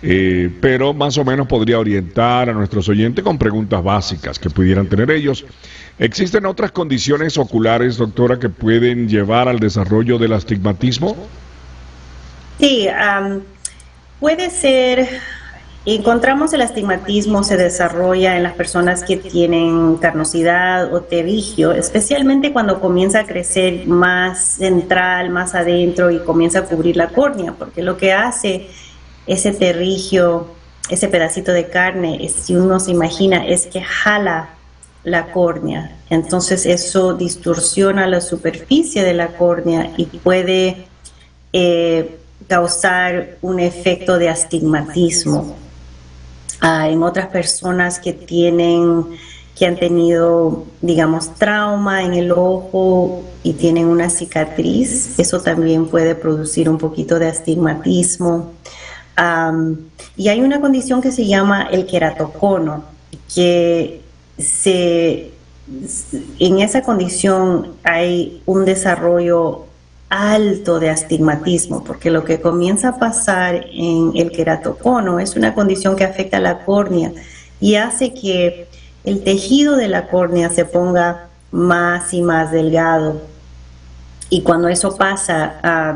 Eh, 0.04 0.50
pero 0.60 0.92
más 0.92 1.16
o 1.16 1.24
menos 1.24 1.46
podría 1.46 1.78
orientar 1.78 2.50
a 2.50 2.52
nuestros 2.52 2.88
oyentes 2.88 3.22
con 3.22 3.38
preguntas 3.38 3.82
básicas 3.84 4.38
que 4.38 4.50
pudieran 4.50 4.88
tener 4.88 5.10
ellos. 5.10 5.44
¿Existen 5.98 6.46
otras 6.46 6.72
condiciones 6.72 7.38
oculares, 7.38 7.98
doctora, 7.98 8.38
que 8.38 8.48
pueden 8.48 9.08
llevar 9.08 9.48
al 9.48 9.60
desarrollo 9.60 10.18
del 10.18 10.32
astigmatismo? 10.32 11.16
Sí, 12.58 12.88
puede 14.18 14.50
ser 14.50 15.20
Encontramos 15.84 16.52
el 16.52 16.62
astigmatismo 16.62 17.42
se 17.42 17.56
desarrolla 17.56 18.36
en 18.36 18.44
las 18.44 18.52
personas 18.52 19.02
que 19.02 19.16
tienen 19.16 19.96
carnosidad 19.96 20.94
o 20.94 21.00
terigio, 21.00 21.72
especialmente 21.72 22.52
cuando 22.52 22.80
comienza 22.80 23.20
a 23.20 23.26
crecer 23.26 23.88
más 23.88 24.44
central, 24.58 25.30
más 25.30 25.56
adentro 25.56 26.12
y 26.12 26.20
comienza 26.20 26.60
a 26.60 26.64
cubrir 26.66 26.96
la 26.96 27.08
córnea, 27.08 27.54
porque 27.58 27.82
lo 27.82 27.96
que 27.96 28.12
hace 28.12 28.68
ese 29.26 29.50
terigio, 29.50 30.46
ese 30.88 31.08
pedacito 31.08 31.50
de 31.50 31.66
carne, 31.66 32.28
si 32.28 32.54
uno 32.54 32.78
se 32.78 32.92
imagina, 32.92 33.44
es 33.44 33.66
que 33.66 33.82
jala 33.82 34.50
la 35.02 35.32
córnea. 35.32 35.96
Entonces 36.10 36.64
eso 36.64 37.14
distorsiona 37.14 38.06
la 38.06 38.20
superficie 38.20 39.02
de 39.02 39.14
la 39.14 39.36
córnea 39.36 39.90
y 39.96 40.04
puede 40.04 40.86
eh, 41.52 42.18
causar 42.46 43.38
un 43.42 43.58
efecto 43.58 44.18
de 44.18 44.28
astigmatismo 44.28 45.56
en 46.62 47.02
otras 47.02 47.26
personas 47.26 47.98
que 47.98 48.12
tienen 48.12 49.06
que 49.56 49.66
han 49.66 49.76
tenido, 49.76 50.64
digamos, 50.80 51.34
trauma 51.34 52.02
en 52.02 52.14
el 52.14 52.32
ojo 52.32 53.22
y 53.42 53.52
tienen 53.52 53.86
una 53.86 54.08
cicatriz, 54.08 55.18
eso 55.18 55.40
también 55.40 55.86
puede 55.86 56.14
producir 56.14 56.68
un 56.68 56.78
poquito 56.78 57.18
de 57.18 57.28
astigmatismo. 57.28 58.52
y 60.16 60.28
hay 60.28 60.40
una 60.40 60.60
condición 60.60 61.02
que 61.02 61.12
se 61.12 61.26
llama 61.26 61.68
el 61.70 61.86
queratocono, 61.86 62.84
que 63.34 64.00
se, 64.38 65.30
en 66.38 66.58
esa 66.60 66.82
condición 66.82 67.72
hay 67.84 68.42
un 68.46 68.64
desarrollo 68.64 69.66
alto 70.12 70.78
de 70.78 70.90
astigmatismo, 70.90 71.82
porque 71.82 72.10
lo 72.10 72.22
que 72.22 72.38
comienza 72.38 72.90
a 72.90 72.98
pasar 72.98 73.64
en 73.72 74.12
el 74.14 74.30
queratocono 74.30 75.18
es 75.18 75.36
una 75.36 75.54
condición 75.54 75.96
que 75.96 76.04
afecta 76.04 76.36
a 76.36 76.40
la 76.40 76.66
córnea 76.66 77.12
y 77.60 77.76
hace 77.76 78.12
que 78.12 78.68
el 79.04 79.24
tejido 79.24 79.74
de 79.74 79.88
la 79.88 80.08
córnea 80.08 80.50
se 80.50 80.66
ponga 80.66 81.28
más 81.50 82.12
y 82.12 82.20
más 82.20 82.52
delgado. 82.52 83.22
Y 84.28 84.42
cuando 84.42 84.68
eso 84.68 84.94
pasa, 84.98 85.94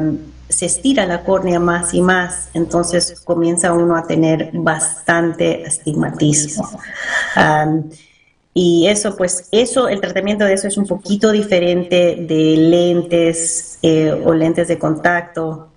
se 0.48 0.64
estira 0.64 1.04
la 1.04 1.22
córnea 1.22 1.60
más 1.60 1.92
y 1.92 2.00
más, 2.00 2.48
entonces 2.54 3.20
comienza 3.20 3.74
uno 3.74 3.96
a 3.96 4.06
tener 4.06 4.48
bastante 4.54 5.62
astigmatismo. 5.66 6.70
Y 8.58 8.86
eso, 8.86 9.14
pues, 9.14 9.50
eso, 9.52 9.86
el 9.86 10.00
tratamiento 10.00 10.46
de 10.46 10.54
eso 10.54 10.66
es 10.66 10.78
un 10.78 10.86
poquito 10.86 11.30
diferente 11.30 12.16
de 12.26 12.56
lentes 12.56 13.78
eh, 13.82 14.10
o 14.24 14.32
lentes 14.32 14.68
de 14.68 14.78
contacto. 14.78 15.68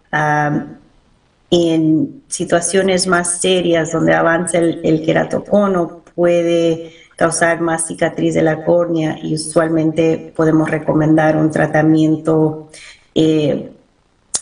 en 1.52 2.24
situaciones 2.30 3.06
más 3.06 3.42
serias 3.42 3.92
donde 3.92 4.14
avanza 4.14 4.60
el, 4.60 5.04
queratocono 5.06 6.04
puede 6.16 6.94
causar 7.18 7.60
más 7.60 7.86
cicatriz 7.86 8.34
de 8.36 8.44
la 8.44 8.64
córnea 8.64 9.18
y 9.22 9.36
usualmente 9.36 10.32
podemos 10.34 10.72
recomendar 10.72 11.36
un 11.36 11.52
tratamiento, 11.52 12.70
eh, 13.14 13.72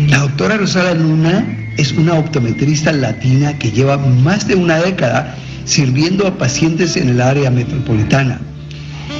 La 0.07 0.19
doctora 0.19 0.57
Rosana 0.57 0.93
Luna 0.93 1.58
es 1.79 1.93
una 1.93 2.15
optometrista 2.15 2.91
latina 2.91 3.57
que 3.57 3.71
lleva 3.71 3.97
más 3.97 4.45
de 4.45 4.55
una 4.55 4.79
década 4.79 5.33
sirviendo 5.63 6.27
a 6.27 6.37
pacientes 6.37 6.97
en 6.97 7.07
el 7.07 7.21
área 7.21 7.49
metropolitana. 7.49 8.37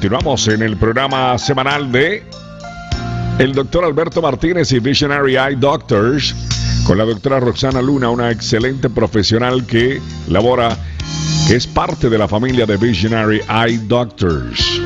Continuamos 0.00 0.48
en 0.48 0.62
el 0.62 0.78
programa 0.78 1.36
semanal 1.36 1.92
de 1.92 2.22
el 3.38 3.52
doctor 3.52 3.84
Alberto 3.84 4.22
Martínez 4.22 4.72
y 4.72 4.78
Visionary 4.78 5.36
Eye 5.36 5.56
Doctors 5.56 6.34
con 6.86 6.96
la 6.96 7.04
doctora 7.04 7.38
Roxana 7.38 7.82
Luna, 7.82 8.08
una 8.08 8.30
excelente 8.30 8.88
profesional 8.88 9.66
que 9.66 10.00
labora, 10.26 10.74
que 11.46 11.56
es 11.56 11.66
parte 11.66 12.08
de 12.08 12.16
la 12.16 12.26
familia 12.26 12.64
de 12.64 12.78
Visionary 12.78 13.42
Eye 13.46 13.78
Doctors. 13.88 14.80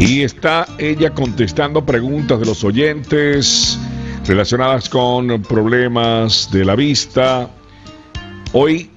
Y 0.00 0.22
está 0.22 0.66
ella 0.78 1.10
contestando 1.10 1.86
preguntas 1.86 2.40
de 2.40 2.46
los 2.46 2.64
oyentes 2.64 3.78
relacionadas 4.26 4.88
con 4.88 5.40
problemas 5.42 6.48
de 6.50 6.64
la 6.64 6.74
vista. 6.74 7.48
Hoy 8.52 8.90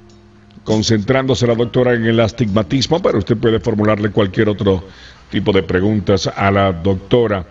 concentrándose 0.68 1.48
la 1.48 1.56
doctora 1.56 1.94
en 1.94 2.06
el 2.06 2.20
astigmatismo, 2.20 3.02
pero 3.02 3.20
usted 3.20 3.38
puede 3.38 3.62
formularle 3.62 4.12
cualquier 4.12 4.50
otro 4.50 4.84
tipo 5.32 5.54
de 5.54 5.64
preguntas 5.64 6.28
a 6.28 6.52
la 6.52 6.74
doctora. 6.74 7.46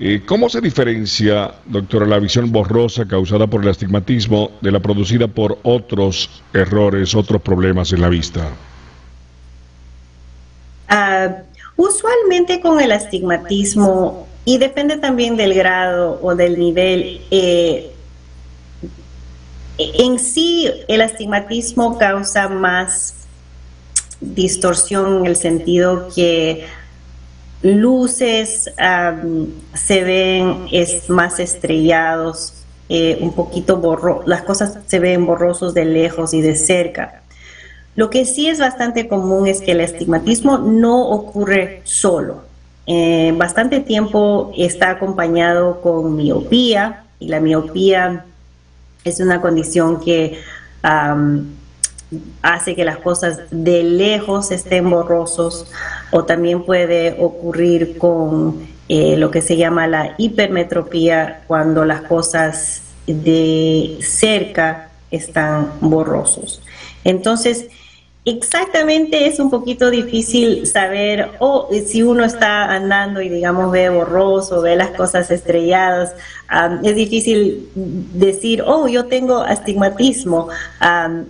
Eh, 0.00 0.22
¿Cómo 0.26 0.48
se 0.48 0.60
diferencia, 0.60 1.54
doctora, 1.64 2.06
la 2.06 2.18
visión 2.18 2.50
borrosa 2.50 3.06
causada 3.06 3.46
por 3.46 3.62
el 3.62 3.68
astigmatismo 3.68 4.50
de 4.60 4.72
la 4.72 4.80
producida 4.80 5.28
por 5.28 5.60
otros 5.62 6.28
errores, 6.52 7.14
otros 7.14 7.40
problemas 7.40 7.92
en 7.92 8.00
la 8.00 8.08
vista? 8.08 8.48
Ah, 10.88 11.36
usualmente 11.76 12.60
con 12.60 12.80
el 12.80 12.90
astigmatismo, 12.90 14.26
y 14.44 14.58
depende 14.58 14.96
también 14.96 15.36
del 15.36 15.54
grado 15.54 16.18
o 16.20 16.34
del 16.34 16.58
nivel, 16.58 17.20
eh, 17.30 17.93
en 19.78 20.18
sí, 20.18 20.70
el 20.88 21.00
astigmatismo 21.00 21.98
causa 21.98 22.48
más 22.48 23.14
distorsión 24.20 25.18
en 25.18 25.26
el 25.26 25.36
sentido 25.36 26.08
que 26.14 26.66
luces 27.62 28.70
se 29.74 30.04
ven 30.04 30.66
más 31.08 31.40
estrellados, 31.40 32.54
eh, 32.88 33.18
un 33.20 33.32
poquito 33.32 33.78
borro, 33.78 34.22
las 34.26 34.42
cosas 34.42 34.78
se 34.86 34.98
ven 34.98 35.24
borrosos 35.24 35.72
de 35.72 35.86
lejos 35.86 36.34
y 36.34 36.42
de 36.42 36.54
cerca. 36.54 37.22
Lo 37.96 38.10
que 38.10 38.24
sí 38.24 38.48
es 38.48 38.58
bastante 38.58 39.08
común 39.08 39.46
es 39.46 39.60
que 39.60 39.72
el 39.72 39.80
astigmatismo 39.80 40.58
no 40.58 41.08
ocurre 41.08 41.80
solo. 41.84 42.42
Eh, 42.86 43.32
bastante 43.36 43.80
tiempo 43.80 44.52
está 44.56 44.90
acompañado 44.90 45.80
con 45.80 46.16
miopía 46.16 47.04
y 47.18 47.28
la 47.28 47.40
miopía 47.40 48.26
es 49.04 49.20
una 49.20 49.40
condición 49.40 50.00
que 50.00 50.40
hace 52.42 52.74
que 52.74 52.84
las 52.84 52.98
cosas 52.98 53.40
de 53.50 53.82
lejos 53.82 54.50
estén 54.50 54.90
borrosos 54.90 55.66
o 56.10 56.24
también 56.24 56.64
puede 56.64 57.16
ocurrir 57.18 57.96
con 57.98 58.66
eh, 58.88 59.16
lo 59.16 59.30
que 59.30 59.40
se 59.40 59.56
llama 59.56 59.86
la 59.86 60.14
hipermetropía 60.18 61.42
cuando 61.46 61.84
las 61.84 62.02
cosas 62.02 62.82
de 63.06 63.98
cerca 64.00 64.90
están 65.10 65.72
borrosos. 65.80 66.62
Entonces, 67.02 67.66
Exactamente, 68.26 69.26
es 69.26 69.38
un 69.38 69.50
poquito 69.50 69.90
difícil 69.90 70.66
saber, 70.66 71.32
o 71.40 71.68
si 71.86 72.02
uno 72.02 72.24
está 72.24 72.64
andando 72.72 73.20
y 73.20 73.28
digamos 73.28 73.70
ve 73.70 73.90
borroso, 73.90 74.62
ve 74.62 74.76
las 74.76 74.92
cosas 74.92 75.30
estrelladas, 75.30 76.14
es 76.82 76.96
difícil 76.96 77.68
decir, 77.74 78.62
oh, 78.66 78.88
yo 78.88 79.04
tengo 79.06 79.40
astigmatismo. 79.40 80.48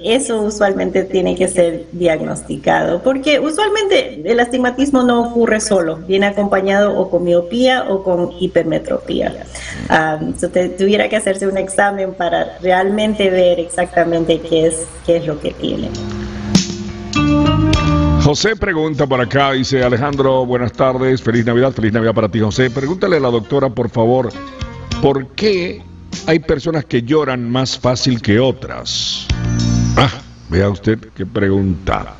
eso 0.04 0.42
usualmente 0.42 1.02
tiene 1.02 1.34
que 1.34 1.48
ser 1.48 1.86
diagnosticado, 1.90 3.02
porque 3.02 3.40
usualmente 3.40 4.22
el 4.24 4.38
astigmatismo 4.38 5.02
no 5.02 5.30
ocurre 5.30 5.60
solo, 5.60 5.96
viene 5.96 6.26
acompañado 6.26 6.96
o 6.96 7.10
con 7.10 7.24
miopía 7.24 7.86
o 7.88 8.04
con 8.04 8.30
hipermetropía. 8.38 9.34
tuviera 10.78 11.08
que 11.08 11.16
hacerse 11.16 11.48
un 11.48 11.58
examen 11.58 12.14
para 12.14 12.56
realmente 12.60 13.30
ver 13.30 13.58
exactamente 13.58 14.38
qué 14.38 14.68
es, 14.68 14.86
qué 15.04 15.16
es 15.16 15.26
lo 15.26 15.40
que 15.40 15.50
tiene. 15.50 15.88
José 18.22 18.56
pregunta 18.56 19.06
por 19.06 19.20
acá, 19.20 19.52
dice 19.52 19.84
Alejandro, 19.84 20.46
buenas 20.46 20.72
tardes, 20.72 21.22
feliz 21.22 21.44
Navidad, 21.44 21.72
feliz 21.72 21.92
Navidad 21.92 22.14
para 22.14 22.28
ti 22.28 22.40
José. 22.40 22.70
Pregúntale 22.70 23.18
a 23.18 23.20
la 23.20 23.30
doctora, 23.30 23.68
por 23.68 23.90
favor, 23.90 24.30
¿por 25.02 25.26
qué 25.34 25.82
hay 26.26 26.38
personas 26.38 26.86
que 26.86 27.02
lloran 27.02 27.50
más 27.50 27.78
fácil 27.78 28.22
que 28.22 28.40
otras? 28.40 29.26
Ah, 29.96 30.10
vea 30.48 30.70
usted 30.70 30.98
qué 31.14 31.26
pregunta. 31.26 32.14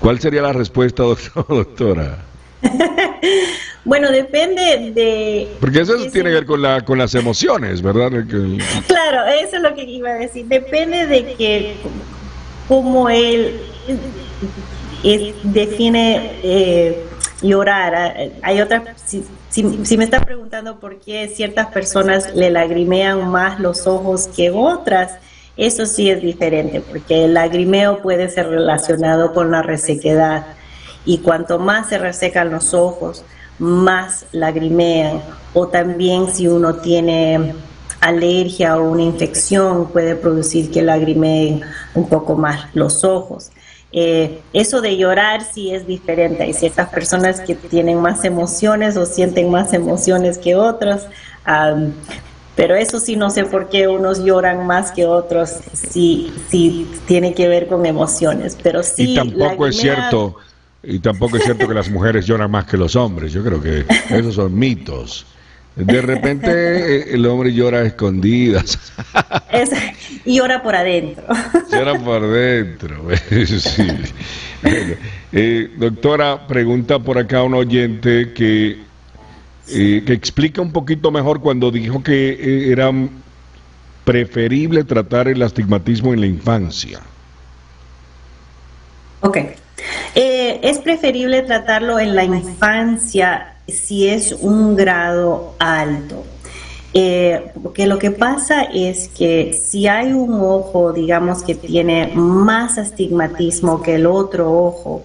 ¿Cuál 0.00 0.18
sería 0.18 0.42
la 0.42 0.52
respuesta, 0.52 1.02
doctora? 1.48 2.18
Bueno, 3.84 4.10
depende 4.10 4.92
de... 4.94 5.48
Porque 5.60 5.80
eso 5.80 5.94
tiene 6.12 6.28
que 6.28 6.34
ver 6.34 6.44
con, 6.44 6.60
la, 6.60 6.84
con 6.84 6.98
las 6.98 7.14
emociones, 7.14 7.80
¿verdad? 7.80 8.10
Claro, 8.86 9.26
eso 9.40 9.56
es 9.56 9.62
lo 9.62 9.74
que 9.74 9.84
iba 9.84 10.10
a 10.10 10.14
decir. 10.16 10.44
Depende 10.44 11.06
de 11.06 11.32
que 11.36 11.76
cómo 12.68 13.08
define 15.44 16.40
eh, 16.42 17.06
llorar. 17.42 18.16
Hay 18.42 18.60
otras, 18.60 18.82
si, 19.04 19.24
si, 19.50 19.96
me 19.96 20.04
está 20.04 20.20
preguntando 20.20 20.78
por 20.78 20.98
qué 21.00 21.28
ciertas 21.28 21.68
personas 21.68 22.34
le 22.34 22.50
lagrimean 22.50 23.28
más 23.30 23.60
los 23.60 23.86
ojos 23.86 24.28
que 24.28 24.50
otras, 24.50 25.12
eso 25.56 25.86
sí 25.86 26.08
es 26.08 26.22
diferente, 26.22 26.80
porque 26.80 27.24
el 27.24 27.34
lagrimeo 27.34 28.00
puede 28.00 28.28
ser 28.28 28.48
relacionado 28.48 29.32
con 29.34 29.50
la 29.50 29.62
resequedad 29.62 30.46
y 31.04 31.18
cuanto 31.18 31.58
más 31.58 31.88
se 31.88 31.98
resecan 31.98 32.50
los 32.50 32.74
ojos, 32.74 33.24
más 33.58 34.26
lagrimean. 34.32 35.20
O 35.54 35.66
también 35.68 36.28
si 36.32 36.46
uno 36.46 36.76
tiene 36.76 37.54
alergia 38.00 38.76
o 38.76 38.90
una 38.90 39.02
infección 39.02 39.88
puede 39.88 40.14
producir 40.14 40.70
que 40.70 40.82
lagrimeen 40.82 41.62
un 41.94 42.08
poco 42.08 42.36
más 42.36 42.66
los 42.74 43.04
ojos. 43.04 43.50
Eh, 43.90 44.40
eso 44.52 44.80
de 44.80 44.96
llorar 44.96 45.42
sí 45.42 45.72
es 45.72 45.86
diferente. 45.86 46.42
Hay 46.42 46.52
ciertas 46.52 46.88
personas 46.90 47.40
que 47.40 47.54
tienen 47.54 48.00
más 48.00 48.24
emociones 48.24 48.96
o 48.96 49.06
sienten 49.06 49.50
más 49.50 49.72
emociones 49.72 50.38
que 50.38 50.54
otras. 50.54 51.06
pero 52.54 52.74
eso 52.74 52.98
sí 52.98 53.14
no 53.14 53.30
sé 53.30 53.44
por 53.44 53.68
qué 53.68 53.86
unos 53.88 54.24
lloran 54.24 54.66
más 54.66 54.92
que 54.92 55.06
otros. 55.06 55.56
Sí, 55.72 56.32
sí 56.50 56.90
tiene 57.06 57.34
que 57.34 57.48
ver 57.48 57.68
con 57.68 57.86
emociones. 57.86 58.56
Pero 58.62 58.82
sí. 58.82 59.12
Y 59.12 59.14
tampoco 59.14 59.66
es 59.66 59.76
cierto. 59.76 60.36
Y 60.82 61.00
tampoco 61.00 61.36
es 61.36 61.44
cierto 61.44 61.66
que 61.66 61.74
las 61.74 61.90
mujeres 61.90 62.26
lloran 62.26 62.50
más 62.50 62.66
que 62.66 62.76
los 62.76 62.94
hombres. 62.94 63.32
Yo 63.32 63.42
creo 63.42 63.60
que 63.60 63.84
esos 64.10 64.34
son 64.34 64.56
mitos. 64.56 65.26
De 65.78 66.02
repente 66.02 66.48
eh, 66.50 67.14
el 67.14 67.24
hombre 67.26 67.54
llora 67.54 67.78
a 67.78 67.84
escondidas. 67.84 68.78
y 70.24 70.36
llora 70.36 70.62
por 70.62 70.74
adentro. 70.74 71.24
Llora 71.70 71.98
por 71.98 72.24
adentro. 72.24 73.08
Sí. 73.58 73.86
Eh, 75.30 75.70
doctora, 75.76 76.48
pregunta 76.48 76.98
por 76.98 77.16
acá 77.16 77.44
un 77.44 77.54
oyente 77.54 78.32
que, 78.32 78.78
eh, 79.68 80.02
que 80.04 80.12
explica 80.12 80.60
un 80.60 80.72
poquito 80.72 81.12
mejor 81.12 81.40
cuando 81.40 81.70
dijo 81.70 82.02
que 82.02 82.72
era 82.72 82.90
preferible 84.04 84.82
tratar 84.82 85.28
el 85.28 85.40
astigmatismo 85.42 86.12
en 86.12 86.20
la 86.20 86.26
infancia. 86.26 87.00
Ok. 89.20 89.38
Es 90.14 90.78
preferible 90.78 91.42
tratarlo 91.42 91.98
en 91.98 92.14
la 92.14 92.24
infancia 92.24 93.54
si 93.66 94.08
es 94.08 94.32
un 94.32 94.76
grado 94.76 95.54
alto. 95.58 96.24
Eh, 96.94 97.52
porque 97.62 97.86
lo 97.86 97.98
que 97.98 98.10
pasa 98.10 98.62
es 98.62 99.08
que 99.08 99.52
si 99.54 99.86
hay 99.86 100.12
un 100.12 100.40
ojo, 100.40 100.92
digamos, 100.92 101.42
que 101.42 101.54
tiene 101.54 102.12
más 102.14 102.78
astigmatismo 102.78 103.82
que 103.82 103.96
el 103.96 104.06
otro 104.06 104.50
ojo, 104.50 105.02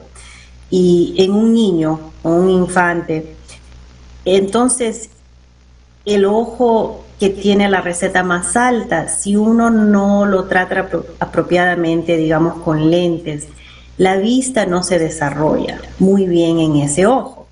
y 0.69 1.13
en 1.19 1.31
un 1.33 1.53
niño 1.53 1.99
o 2.23 2.29
un 2.31 2.49
infante, 2.49 3.35
entonces 4.25 5.09
el 6.05 6.25
ojo 6.25 7.03
que 7.19 7.29
tiene 7.29 7.69
la 7.69 7.81
receta 7.81 8.23
más 8.23 8.55
alta, 8.57 9.07
si 9.07 9.35
uno 9.35 9.69
no 9.69 10.25
lo 10.25 10.45
trata 10.45 10.89
apropiadamente, 11.19 12.17
digamos, 12.17 12.55
con 12.63 12.89
lentes, 12.89 13.47
la 13.97 14.17
vista 14.17 14.65
no 14.65 14.83
se 14.83 14.99
desarrolla 14.99 15.81
muy 15.99 16.25
bien 16.27 16.59
en 16.59 16.77
ese 16.77 17.05
ojo 17.05 17.43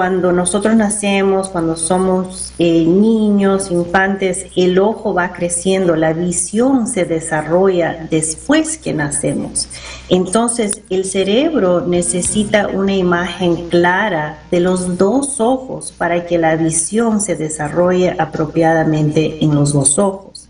cuando 0.00 0.32
nosotros 0.32 0.76
nacemos, 0.76 1.48
cuando 1.48 1.76
somos 1.76 2.54
eh, 2.58 2.86
niños, 2.86 3.70
infantes, 3.70 4.46
el 4.56 4.78
ojo 4.78 5.12
va 5.12 5.32
creciendo, 5.32 5.96
la 5.96 6.12
visión 6.12 6.86
se 6.86 7.04
desarrolla 7.04 8.06
después 8.08 8.78
que 8.78 8.94
nacemos. 8.94 9.68
Entonces, 10.08 10.80
el 10.90 11.04
cerebro 11.04 11.86
necesita 11.86 12.68
una 12.68 12.94
imagen 12.94 13.68
clara 13.68 14.38
de 14.50 14.60
los 14.60 14.96
dos 14.96 15.40
ojos 15.40 15.92
para 15.92 16.24
que 16.24 16.38
la 16.38 16.56
visión 16.56 17.20
se 17.20 17.34
desarrolle 17.34 18.14
apropiadamente 18.18 19.44
en 19.44 19.54
los 19.54 19.72
dos 19.72 19.98
ojos. 19.98 20.48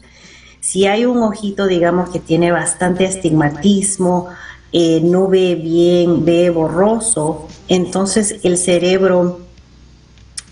Si 0.60 0.86
hay 0.86 1.06
un 1.06 1.22
ojito, 1.22 1.66
digamos, 1.66 2.10
que 2.10 2.20
tiene 2.20 2.52
bastante 2.52 3.06
astigmatismo, 3.06 4.28
eh, 4.72 5.00
no 5.02 5.28
ve 5.28 5.56
bien, 5.56 6.24
ve 6.24 6.50
borroso, 6.50 7.48
entonces 7.68 8.36
el 8.42 8.56
cerebro 8.56 9.40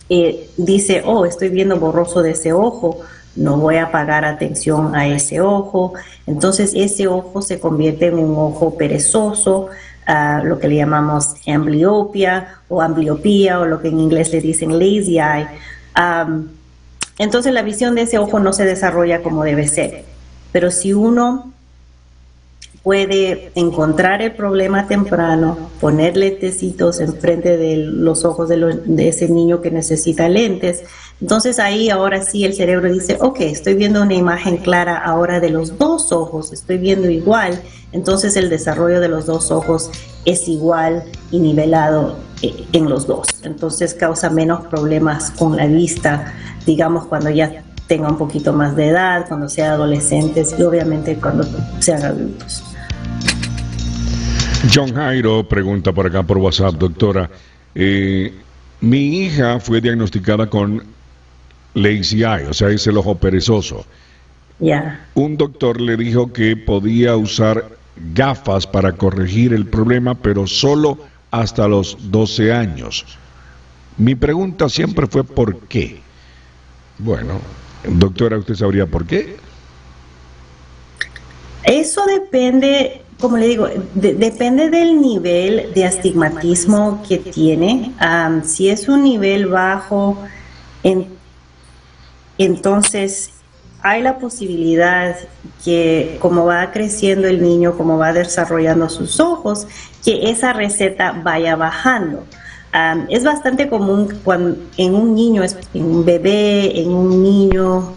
eh, 0.08 0.50
dice, 0.56 1.02
oh, 1.04 1.24
estoy 1.24 1.50
viendo 1.50 1.78
borroso 1.78 2.22
de 2.22 2.32
ese 2.32 2.52
ojo, 2.52 3.00
no 3.36 3.56
voy 3.58 3.76
a 3.76 3.92
pagar 3.92 4.24
atención 4.24 4.96
a 4.96 5.06
ese 5.06 5.40
ojo. 5.40 5.94
Entonces 6.26 6.72
ese 6.74 7.06
ojo 7.06 7.40
se 7.40 7.60
convierte 7.60 8.06
en 8.06 8.18
un 8.18 8.36
ojo 8.36 8.76
perezoso, 8.76 9.68
lo 10.42 10.58
que 10.58 10.68
le 10.68 10.76
llamamos 10.76 11.34
ambliopia 11.46 12.60
o 12.68 12.80
ambliopía 12.80 13.60
o 13.60 13.66
lo 13.66 13.80
que 13.80 13.88
en 13.88 14.00
inglés 14.00 14.32
le 14.32 14.40
dicen 14.40 14.72
lazy 14.72 15.18
eye. 15.18 15.46
entonces 17.18 17.52
la 17.52 17.62
visión 17.62 17.94
de 17.94 18.02
ese 18.02 18.18
ojo 18.18 18.40
no 18.40 18.54
se 18.54 18.64
desarrolla 18.64 19.22
como 19.22 19.44
debe 19.44 19.68
ser. 19.68 20.04
Pero 20.50 20.70
si 20.70 20.94
uno 20.94 21.52
puede 22.88 23.52
encontrar 23.54 24.22
el 24.22 24.32
problema 24.32 24.86
temprano, 24.86 25.58
poner 25.78 26.16
lentecitos 26.16 27.00
enfrente 27.00 27.58
de 27.58 27.76
los 27.76 28.24
ojos 28.24 28.48
de, 28.48 29.08
ese 29.08 29.28
niño 29.28 29.60
que 29.60 29.70
necesita 29.70 30.26
lentes. 30.30 30.84
Entonces 31.20 31.58
ahí 31.58 31.90
ahora 31.90 32.22
sí 32.22 32.46
el 32.46 32.54
cerebro 32.54 32.90
dice, 32.90 33.18
ok, 33.20 33.40
estoy 33.40 33.74
viendo 33.74 34.00
una 34.00 34.14
imagen 34.14 34.56
clara 34.56 34.96
ahora 34.96 35.38
de 35.38 35.50
los 35.50 35.76
dos 35.76 36.12
ojos, 36.12 36.50
estoy 36.50 36.78
viendo 36.78 37.10
igual. 37.10 37.60
Entonces 37.92 38.36
el 38.36 38.48
desarrollo 38.48 39.00
de 39.00 39.08
los 39.10 39.26
dos 39.26 39.50
ojos 39.50 39.90
es 40.24 40.48
igual 40.48 41.04
y 41.30 41.40
nivelado 41.40 42.16
eh, 42.40 42.54
en 42.72 42.88
los 42.88 43.06
dos. 43.06 43.26
Entonces 43.42 43.92
causa 43.92 44.30
menos 44.30 44.64
problemas 44.64 45.30
con 45.32 45.58
la 45.58 45.66
vista, 45.66 46.32
digamos, 46.64 47.04
cuando 47.04 47.28
ya 47.28 47.64
tenga 47.86 48.08
un 48.08 48.16
poquito 48.16 48.54
más 48.54 48.74
de 48.76 48.88
edad, 48.88 49.26
cuando 49.28 49.46
sea 49.50 49.72
adolescentes 49.72 50.54
y 50.58 50.62
obviamente 50.62 51.16
cuando 51.16 51.44
sean 51.80 52.02
adultos. 52.02 52.64
John 54.72 54.94
Jairo 54.94 55.48
pregunta 55.48 55.92
por 55.92 56.06
acá 56.06 56.22
por 56.22 56.38
WhatsApp, 56.38 56.74
doctora. 56.74 57.30
Eh, 57.74 58.32
mi 58.80 59.24
hija 59.24 59.60
fue 59.60 59.80
diagnosticada 59.80 60.48
con 60.48 60.82
lazy 61.74 62.22
eye, 62.22 62.46
o 62.48 62.54
sea, 62.54 62.68
es 62.70 62.86
el 62.86 62.96
ojo 62.96 63.16
perezoso. 63.16 63.86
Ya. 64.58 65.06
Un 65.14 65.36
doctor 65.36 65.80
le 65.80 65.96
dijo 65.96 66.32
que 66.32 66.56
podía 66.56 67.16
usar 67.16 67.70
gafas 68.14 68.66
para 68.66 68.92
corregir 68.92 69.52
el 69.52 69.66
problema, 69.66 70.14
pero 70.14 70.46
solo 70.46 70.98
hasta 71.30 71.68
los 71.68 72.10
12 72.10 72.52
años. 72.52 73.04
Mi 73.96 74.14
pregunta 74.14 74.68
siempre 74.68 75.06
fue 75.06 75.24
¿por 75.24 75.60
qué? 75.60 76.00
Bueno, 76.98 77.40
doctora, 77.84 78.38
¿usted 78.38 78.54
sabría 78.54 78.86
por 78.86 79.06
qué? 79.06 79.36
Eso 81.64 82.04
depende 82.06 83.02
como 83.20 83.36
le 83.36 83.48
digo, 83.48 83.68
depende 83.94 84.70
del 84.70 85.00
nivel 85.00 85.72
de 85.74 85.84
astigmatismo 85.84 87.02
que 87.06 87.18
tiene. 87.18 87.92
si 88.44 88.68
es 88.68 88.88
un 88.88 89.02
nivel 89.02 89.46
bajo, 89.46 90.16
entonces 92.38 93.30
hay 93.82 94.02
la 94.02 94.18
posibilidad 94.18 95.16
que 95.64 96.18
como 96.20 96.44
va 96.44 96.70
creciendo 96.70 97.26
el 97.26 97.42
niño, 97.42 97.76
como 97.76 97.98
va 97.98 98.12
desarrollando 98.12 98.88
sus 98.88 99.18
ojos, 99.18 99.66
que 100.04 100.30
esa 100.30 100.52
receta 100.52 101.12
vaya 101.12 101.56
bajando. 101.56 102.24
Es 103.08 103.24
bastante 103.24 103.68
común 103.68 104.20
cuando 104.24 104.58
en 104.76 104.94
un 104.94 105.14
niño, 105.14 105.42
en 105.74 105.84
un 105.84 106.04
bebé, 106.04 106.80
en 106.80 106.90
un 106.90 107.22
niño, 107.22 107.94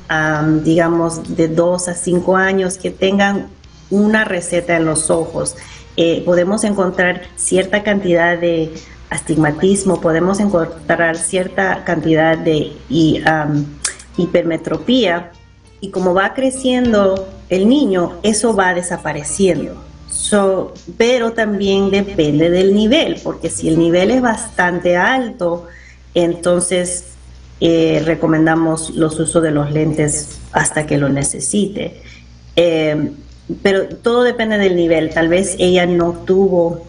digamos, 0.63 1.35
de 1.35 1.47
2 1.47 1.87
a 1.89 1.93
5 1.93 2.35
años, 2.35 2.77
que 2.77 2.89
tengan 2.89 3.47
una 3.89 4.23
receta 4.23 4.77
en 4.77 4.85
los 4.85 5.09
ojos. 5.09 5.55
Eh, 5.97 6.23
podemos 6.25 6.63
encontrar 6.63 7.23
cierta 7.35 7.83
cantidad 7.83 8.37
de 8.37 8.73
astigmatismo, 9.09 9.99
podemos 9.99 10.39
encontrar 10.39 11.17
cierta 11.17 11.83
cantidad 11.83 12.37
de 12.37 12.71
hipermetropía 14.17 15.31
y 15.81 15.89
como 15.89 16.13
va 16.13 16.33
creciendo 16.33 17.27
el 17.49 17.67
niño, 17.67 18.13
eso 18.23 18.55
va 18.55 18.73
desapareciendo. 18.73 19.90
Pero 20.97 21.33
también 21.33 21.89
depende 21.89 22.49
del 22.49 22.73
nivel, 22.73 23.19
porque 23.23 23.49
si 23.49 23.67
el 23.67 23.77
nivel 23.77 24.11
es 24.11 24.21
bastante 24.21 24.95
alto, 24.95 25.67
entonces 26.13 27.13
eh, 27.59 28.01
recomendamos 28.05 28.91
los 28.91 29.19
usos 29.19 29.43
de 29.43 29.51
los 29.51 29.71
lentes 29.71 30.39
hasta 30.51 30.85
que 30.85 30.97
lo 30.97 31.09
necesite. 31.09 32.01
Eh, 32.55 33.11
pero 33.61 33.87
todo 33.87 34.23
depende 34.23 34.57
del 34.57 34.75
nivel. 34.75 35.13
Tal 35.13 35.27
vez 35.27 35.55
ella 35.59 35.85
no 35.85 36.13
tuvo 36.25 36.85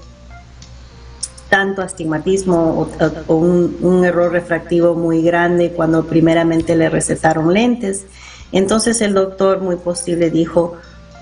tanto 1.48 1.82
astigmatismo 1.82 2.88
o, 3.26 3.34
un, 3.34 3.76
un, 3.82 4.04
error 4.04 4.32
refractivo 4.32 4.94
muy 4.94 5.22
grande 5.22 5.72
cuando 5.72 6.06
primeramente 6.06 6.76
le 6.76 6.88
recetaron 6.88 7.52
lentes. 7.52 8.06
Entonces 8.52 9.00
el 9.02 9.12
doctor 9.14 9.60
muy 9.60 9.76
posible 9.76 10.30
dijo 10.30 10.76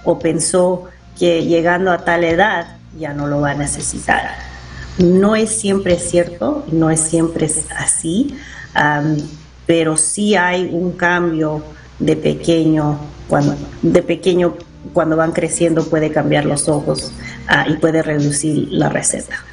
o 0.05 0.19
pensó 0.19 0.89
que 1.21 1.45
llegando 1.45 1.93
a 1.93 1.99
tal 1.99 2.25
edad 2.25 2.79
ya 2.99 3.13
no 3.13 3.27
lo 3.27 3.43
va 3.43 3.51
a 3.51 3.55
necesitar. 3.55 4.37
No 4.97 5.37
es 5.37 5.51
siempre 5.51 5.99
cierto, 5.99 6.65
no 6.73 6.91
es 6.91 6.99
siempre 6.99 7.49
así, 7.77 8.35
pero 9.67 9.99
sí 9.99 10.35
hay 10.35 10.71
un 10.73 10.93
cambio 10.93 11.63
de 11.99 12.17
pequeño, 12.17 12.99
cuando, 13.29 13.55
de 13.83 14.03
pequeño 14.03 14.55
cuando 14.95 15.15
van 15.17 15.33
creciendo 15.33 15.85
puede 15.85 16.11
cambiar 16.11 16.47
los 16.47 16.69
ojos 16.69 17.13
ah, 17.47 17.67
y 17.69 17.75
puede 17.75 18.03
reducir 18.03 18.69
la 18.71 18.89
receta. 18.89 19.45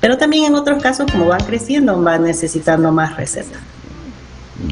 Pero 0.00 0.16
también 0.16 0.44
en 0.44 0.54
otros 0.54 0.80
casos, 0.80 1.10
como 1.10 1.26
van 1.26 1.44
creciendo, 1.44 2.00
van 2.00 2.22
necesitando 2.22 2.92
más 2.92 3.16
receta. 3.16 3.58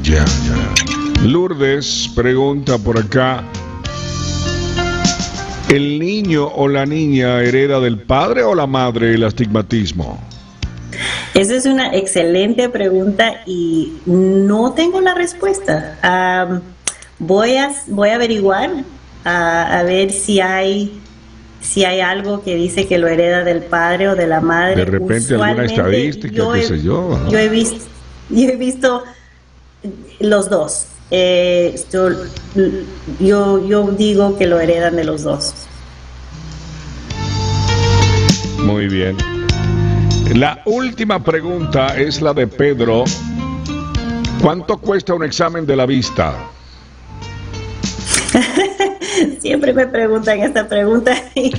Ya, 0.03 0.25
ya. 0.25 1.25
Lourdes 1.25 2.11
pregunta 2.15 2.79
por 2.79 2.97
acá, 2.97 3.43
¿el 5.69 5.99
niño 5.99 6.47
o 6.47 6.69
la 6.69 6.87
niña 6.87 7.41
hereda 7.43 7.81
del 7.81 7.99
padre 7.99 8.43
o 8.45 8.55
la 8.55 8.67
madre 8.67 9.15
el 9.15 9.25
astigmatismo? 9.25 10.21
Esa 11.35 11.55
es 11.55 11.67
una 11.67 11.95
excelente 11.95 12.69
pregunta 12.69 13.43
y 13.47 13.93
no 14.07 14.73
tengo 14.73 15.01
la 15.01 15.15
respuesta. 15.15 15.99
voy, 17.19 17.57
a, 17.57 17.73
voy 17.89 18.11
a 18.11 18.15
averiguar 18.15 18.71
a, 19.25 19.83
ver 19.85 20.13
si 20.13 20.41
hay 20.41 21.01
si 21.61 21.85
hay 21.85 22.01
algo 22.01 22.45
que 22.45 22.55
dice 22.55 22.87
que 22.87 22.97
lo 22.97 23.09
hereda 23.09 23.43
del 23.43 23.63
padre 23.63 24.09
o 24.09 24.15
de 24.15 24.29
la 24.29 24.41
madre. 24.41 24.77
De 24.77 24.85
repente 24.85 25.35
alguna 25.35 25.65
estadística, 25.65 26.53
qué 26.55 26.63
sé 26.63 26.83
yo. 26.83 27.29
Yo 27.29 27.39
he 27.39 27.49
visto, 27.49 27.85
yo 28.31 28.49
he 28.49 28.57
visto 28.57 29.03
los 30.21 30.49
dos. 30.49 30.87
Eh, 31.11 31.79
yo, 33.21 33.67
yo 33.67 33.91
digo 33.93 34.37
que 34.37 34.47
lo 34.47 34.59
heredan 34.61 34.97
de 34.97 35.05
los 35.05 35.23
dos. 35.23 35.55
Muy 38.59 38.89
bien. 38.89 39.17
La 40.35 40.61
última 40.65 41.23
pregunta 41.23 41.97
es 41.97 42.21
la 42.21 42.35
de 42.35 42.49
Pedro. 42.49 43.05
¿Cuánto 44.43 44.77
cuesta 44.79 45.15
un 45.15 45.23
examen 45.23 45.65
de 45.65 45.77
la 45.77 45.87
vista? 45.87 46.35
Siempre 49.41 49.73
me 49.73 49.87
preguntan 49.87 50.41
esta 50.41 50.69
pregunta 50.69 51.15
y 51.35 51.53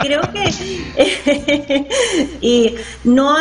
creo 0.00 0.22
que 0.32 1.88
y 2.40 2.74
no 3.04 3.36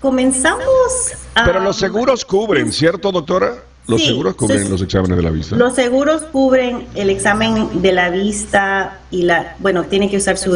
comenzamos 0.00 1.12
Pero 1.34 1.60
los 1.60 1.76
seguros 1.76 2.24
cubren, 2.24 2.72
¿cierto, 2.72 3.12
doctora? 3.12 3.69
Los 3.90 4.04
seguros 4.04 4.34
cubren 4.34 4.70
los 4.70 4.82
exámenes 4.82 5.16
de 5.16 5.22
la 5.22 5.30
vista. 5.30 5.56
Los 5.56 5.74
seguros 5.74 6.22
cubren 6.22 6.86
el 6.94 7.10
examen 7.10 7.82
de 7.82 7.92
la 7.92 8.10
vista 8.10 9.00
y 9.10 9.22
la, 9.22 9.56
bueno, 9.58 9.84
tiene 9.84 10.08
que 10.08 10.16
usar 10.16 10.38
su, 10.38 10.52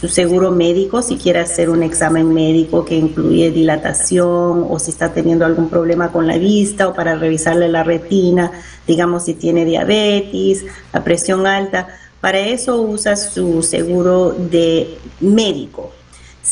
su 0.00 0.08
seguro 0.08 0.50
médico 0.50 1.02
si 1.02 1.16
quiere 1.16 1.40
hacer 1.40 1.70
un 1.70 1.82
examen 1.82 2.32
médico 2.32 2.84
que 2.84 2.96
incluye 2.96 3.50
dilatación 3.50 4.66
o 4.68 4.78
si 4.78 4.90
está 4.90 5.12
teniendo 5.12 5.44
algún 5.44 5.68
problema 5.68 6.12
con 6.12 6.26
la 6.26 6.38
vista 6.38 6.88
o 6.88 6.94
para 6.94 7.16
revisarle 7.16 7.68
la 7.68 7.82
retina, 7.82 8.52
digamos 8.86 9.24
si 9.24 9.34
tiene 9.34 9.64
diabetes, 9.64 10.64
la 10.92 11.02
presión 11.04 11.46
alta. 11.46 11.88
Para 12.20 12.38
eso 12.40 12.80
usa 12.80 13.16
su 13.16 13.62
seguro 13.62 14.30
de 14.32 14.98
médico 15.20 15.92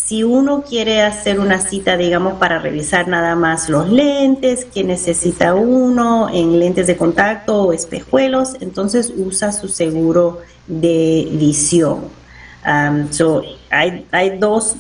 si 0.05 0.23
uno 0.23 0.63
quiere 0.63 1.03
hacer 1.03 1.41
una 1.41 1.59
cita, 1.59 1.97
digamos, 1.97 2.35
para 2.35 2.59
revisar 2.59 3.09
nada 3.09 3.35
más 3.35 3.69
los 3.69 3.89
lentes 3.89 4.65
que 4.65 4.85
necesita 4.85 5.55
uno 5.55 6.29
en 6.33 6.59
lentes 6.59 6.87
de 6.87 6.97
contacto 6.97 7.63
o 7.63 7.73
espejuelos, 7.73 8.57
entonces 8.61 9.13
usa 9.17 9.53
su 9.53 9.69
seguro 9.69 10.41
de 10.67 11.29
visión. 11.33 12.05
Um, 12.65 13.09
hay, 13.71 14.07
hay 14.13 14.39
dos 14.39 14.77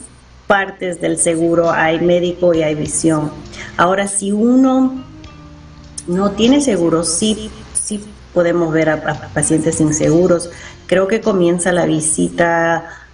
partes 0.46 1.00
del 1.00 1.18
seguro, 1.18 1.70
hay 1.72 1.98
médico 2.00 2.54
y 2.54 2.62
hay 2.62 2.74
visión. 2.74 3.30
Ahora, 3.76 4.08
si 4.08 4.32
uno 4.32 5.02
no 6.06 6.30
tiene 6.32 6.60
seguro, 6.60 7.04
sí, 7.04 7.50
sí 7.74 8.04
podemos 8.32 8.72
ver 8.72 8.90
a, 8.90 9.30
pacientes 9.32 9.80
inseguros. 9.80 10.50
Creo 10.86 11.08
que 11.08 11.20
comienza 11.20 11.72
la 11.72 11.86
visita 11.86 13.05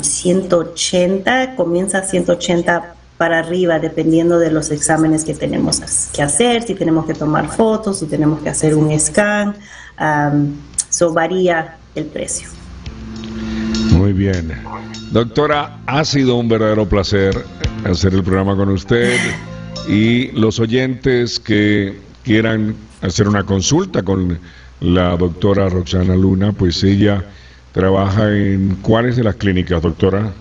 180, 0.00 1.56
comienza 1.56 1.98
a 1.98 2.02
180 2.02 2.94
para 3.16 3.38
arriba, 3.38 3.78
dependiendo 3.78 4.38
de 4.38 4.50
los 4.50 4.70
exámenes 4.70 5.24
que 5.24 5.34
tenemos 5.34 5.80
que 6.12 6.22
hacer, 6.22 6.62
si 6.62 6.74
tenemos 6.74 7.06
que 7.06 7.14
tomar 7.14 7.48
fotos, 7.48 8.00
si 8.00 8.06
tenemos 8.06 8.40
que 8.40 8.50
hacer 8.50 8.74
un 8.74 8.98
scan, 8.98 9.56
eso 10.88 11.12
varía 11.12 11.76
el 11.94 12.04
precio. 12.06 12.48
Muy 13.92 14.12
bien. 14.12 14.52
Doctora, 15.12 15.78
ha 15.86 16.04
sido 16.04 16.36
un 16.36 16.48
verdadero 16.48 16.86
placer 16.86 17.44
hacer 17.84 18.12
el 18.12 18.22
programa 18.22 18.54
con 18.56 18.68
usted 18.68 19.18
y 19.88 20.32
los 20.32 20.60
oyentes 20.60 21.40
que 21.40 21.98
quieran 22.22 22.74
hacer 23.00 23.28
una 23.28 23.44
consulta 23.44 24.02
con 24.02 24.38
la 24.80 25.16
doctora 25.16 25.70
Roxana 25.70 26.14
Luna, 26.16 26.52
pues 26.52 26.82
ella 26.84 27.24
¿Trabaja 27.76 28.34
en 28.34 28.78
cuáles 28.80 29.16
de 29.16 29.24
las 29.24 29.36
clínicas, 29.36 29.82
doctora? 29.82 30.32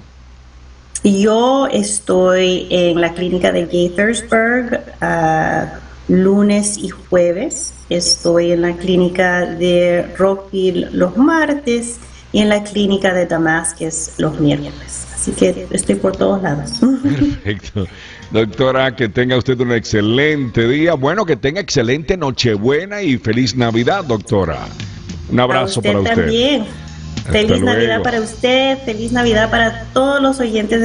Yo 1.03 1.67
estoy 1.67 2.65
en 2.69 3.01
la 3.01 3.13
clínica 3.13 3.51
de 3.51 3.65
Gaithersburg 3.65 4.81
uh, 5.01 6.13
lunes 6.13 6.77
y 6.77 6.87
jueves. 6.87 7.73
Estoy 7.89 8.53
en 8.53 8.61
la 8.61 8.71
clínica 8.77 9.45
de 9.45 10.05
Rockville 10.17 10.87
los 10.93 11.17
martes 11.17 11.97
y 12.31 12.39
en 12.39 12.47
la 12.47 12.63
clínica 12.63 13.13
de 13.13 13.25
Damascus 13.25 14.11
los 14.17 14.39
miércoles. 14.39 15.05
Así 15.13 15.33
que 15.33 15.67
estoy 15.71 15.95
por 15.95 16.15
todos 16.15 16.41
lados. 16.41 16.79
Perfecto. 17.03 17.85
Doctora, 18.31 18.95
que 18.95 19.09
tenga 19.09 19.35
usted 19.35 19.59
un 19.59 19.73
excelente 19.73 20.65
día. 20.69 20.93
Bueno, 20.93 21.25
que 21.25 21.35
tenga 21.35 21.59
excelente 21.59 22.15
Nochebuena 22.15 23.01
y 23.01 23.17
feliz 23.17 23.57
Navidad, 23.57 24.05
doctora. 24.05 24.59
Un 25.29 25.41
abrazo 25.41 25.81
para 25.81 25.99
usted. 25.99 26.15
También. 26.15 26.84
Feliz 27.31 27.61
Navidad 27.61 28.03
para 28.03 28.21
usted, 28.21 28.77
feliz 28.85 29.11
Navidad 29.11 29.49
para 29.49 29.85
todos 29.93 30.21
los 30.21 30.39
oyentes 30.39 30.79
de 30.79 30.83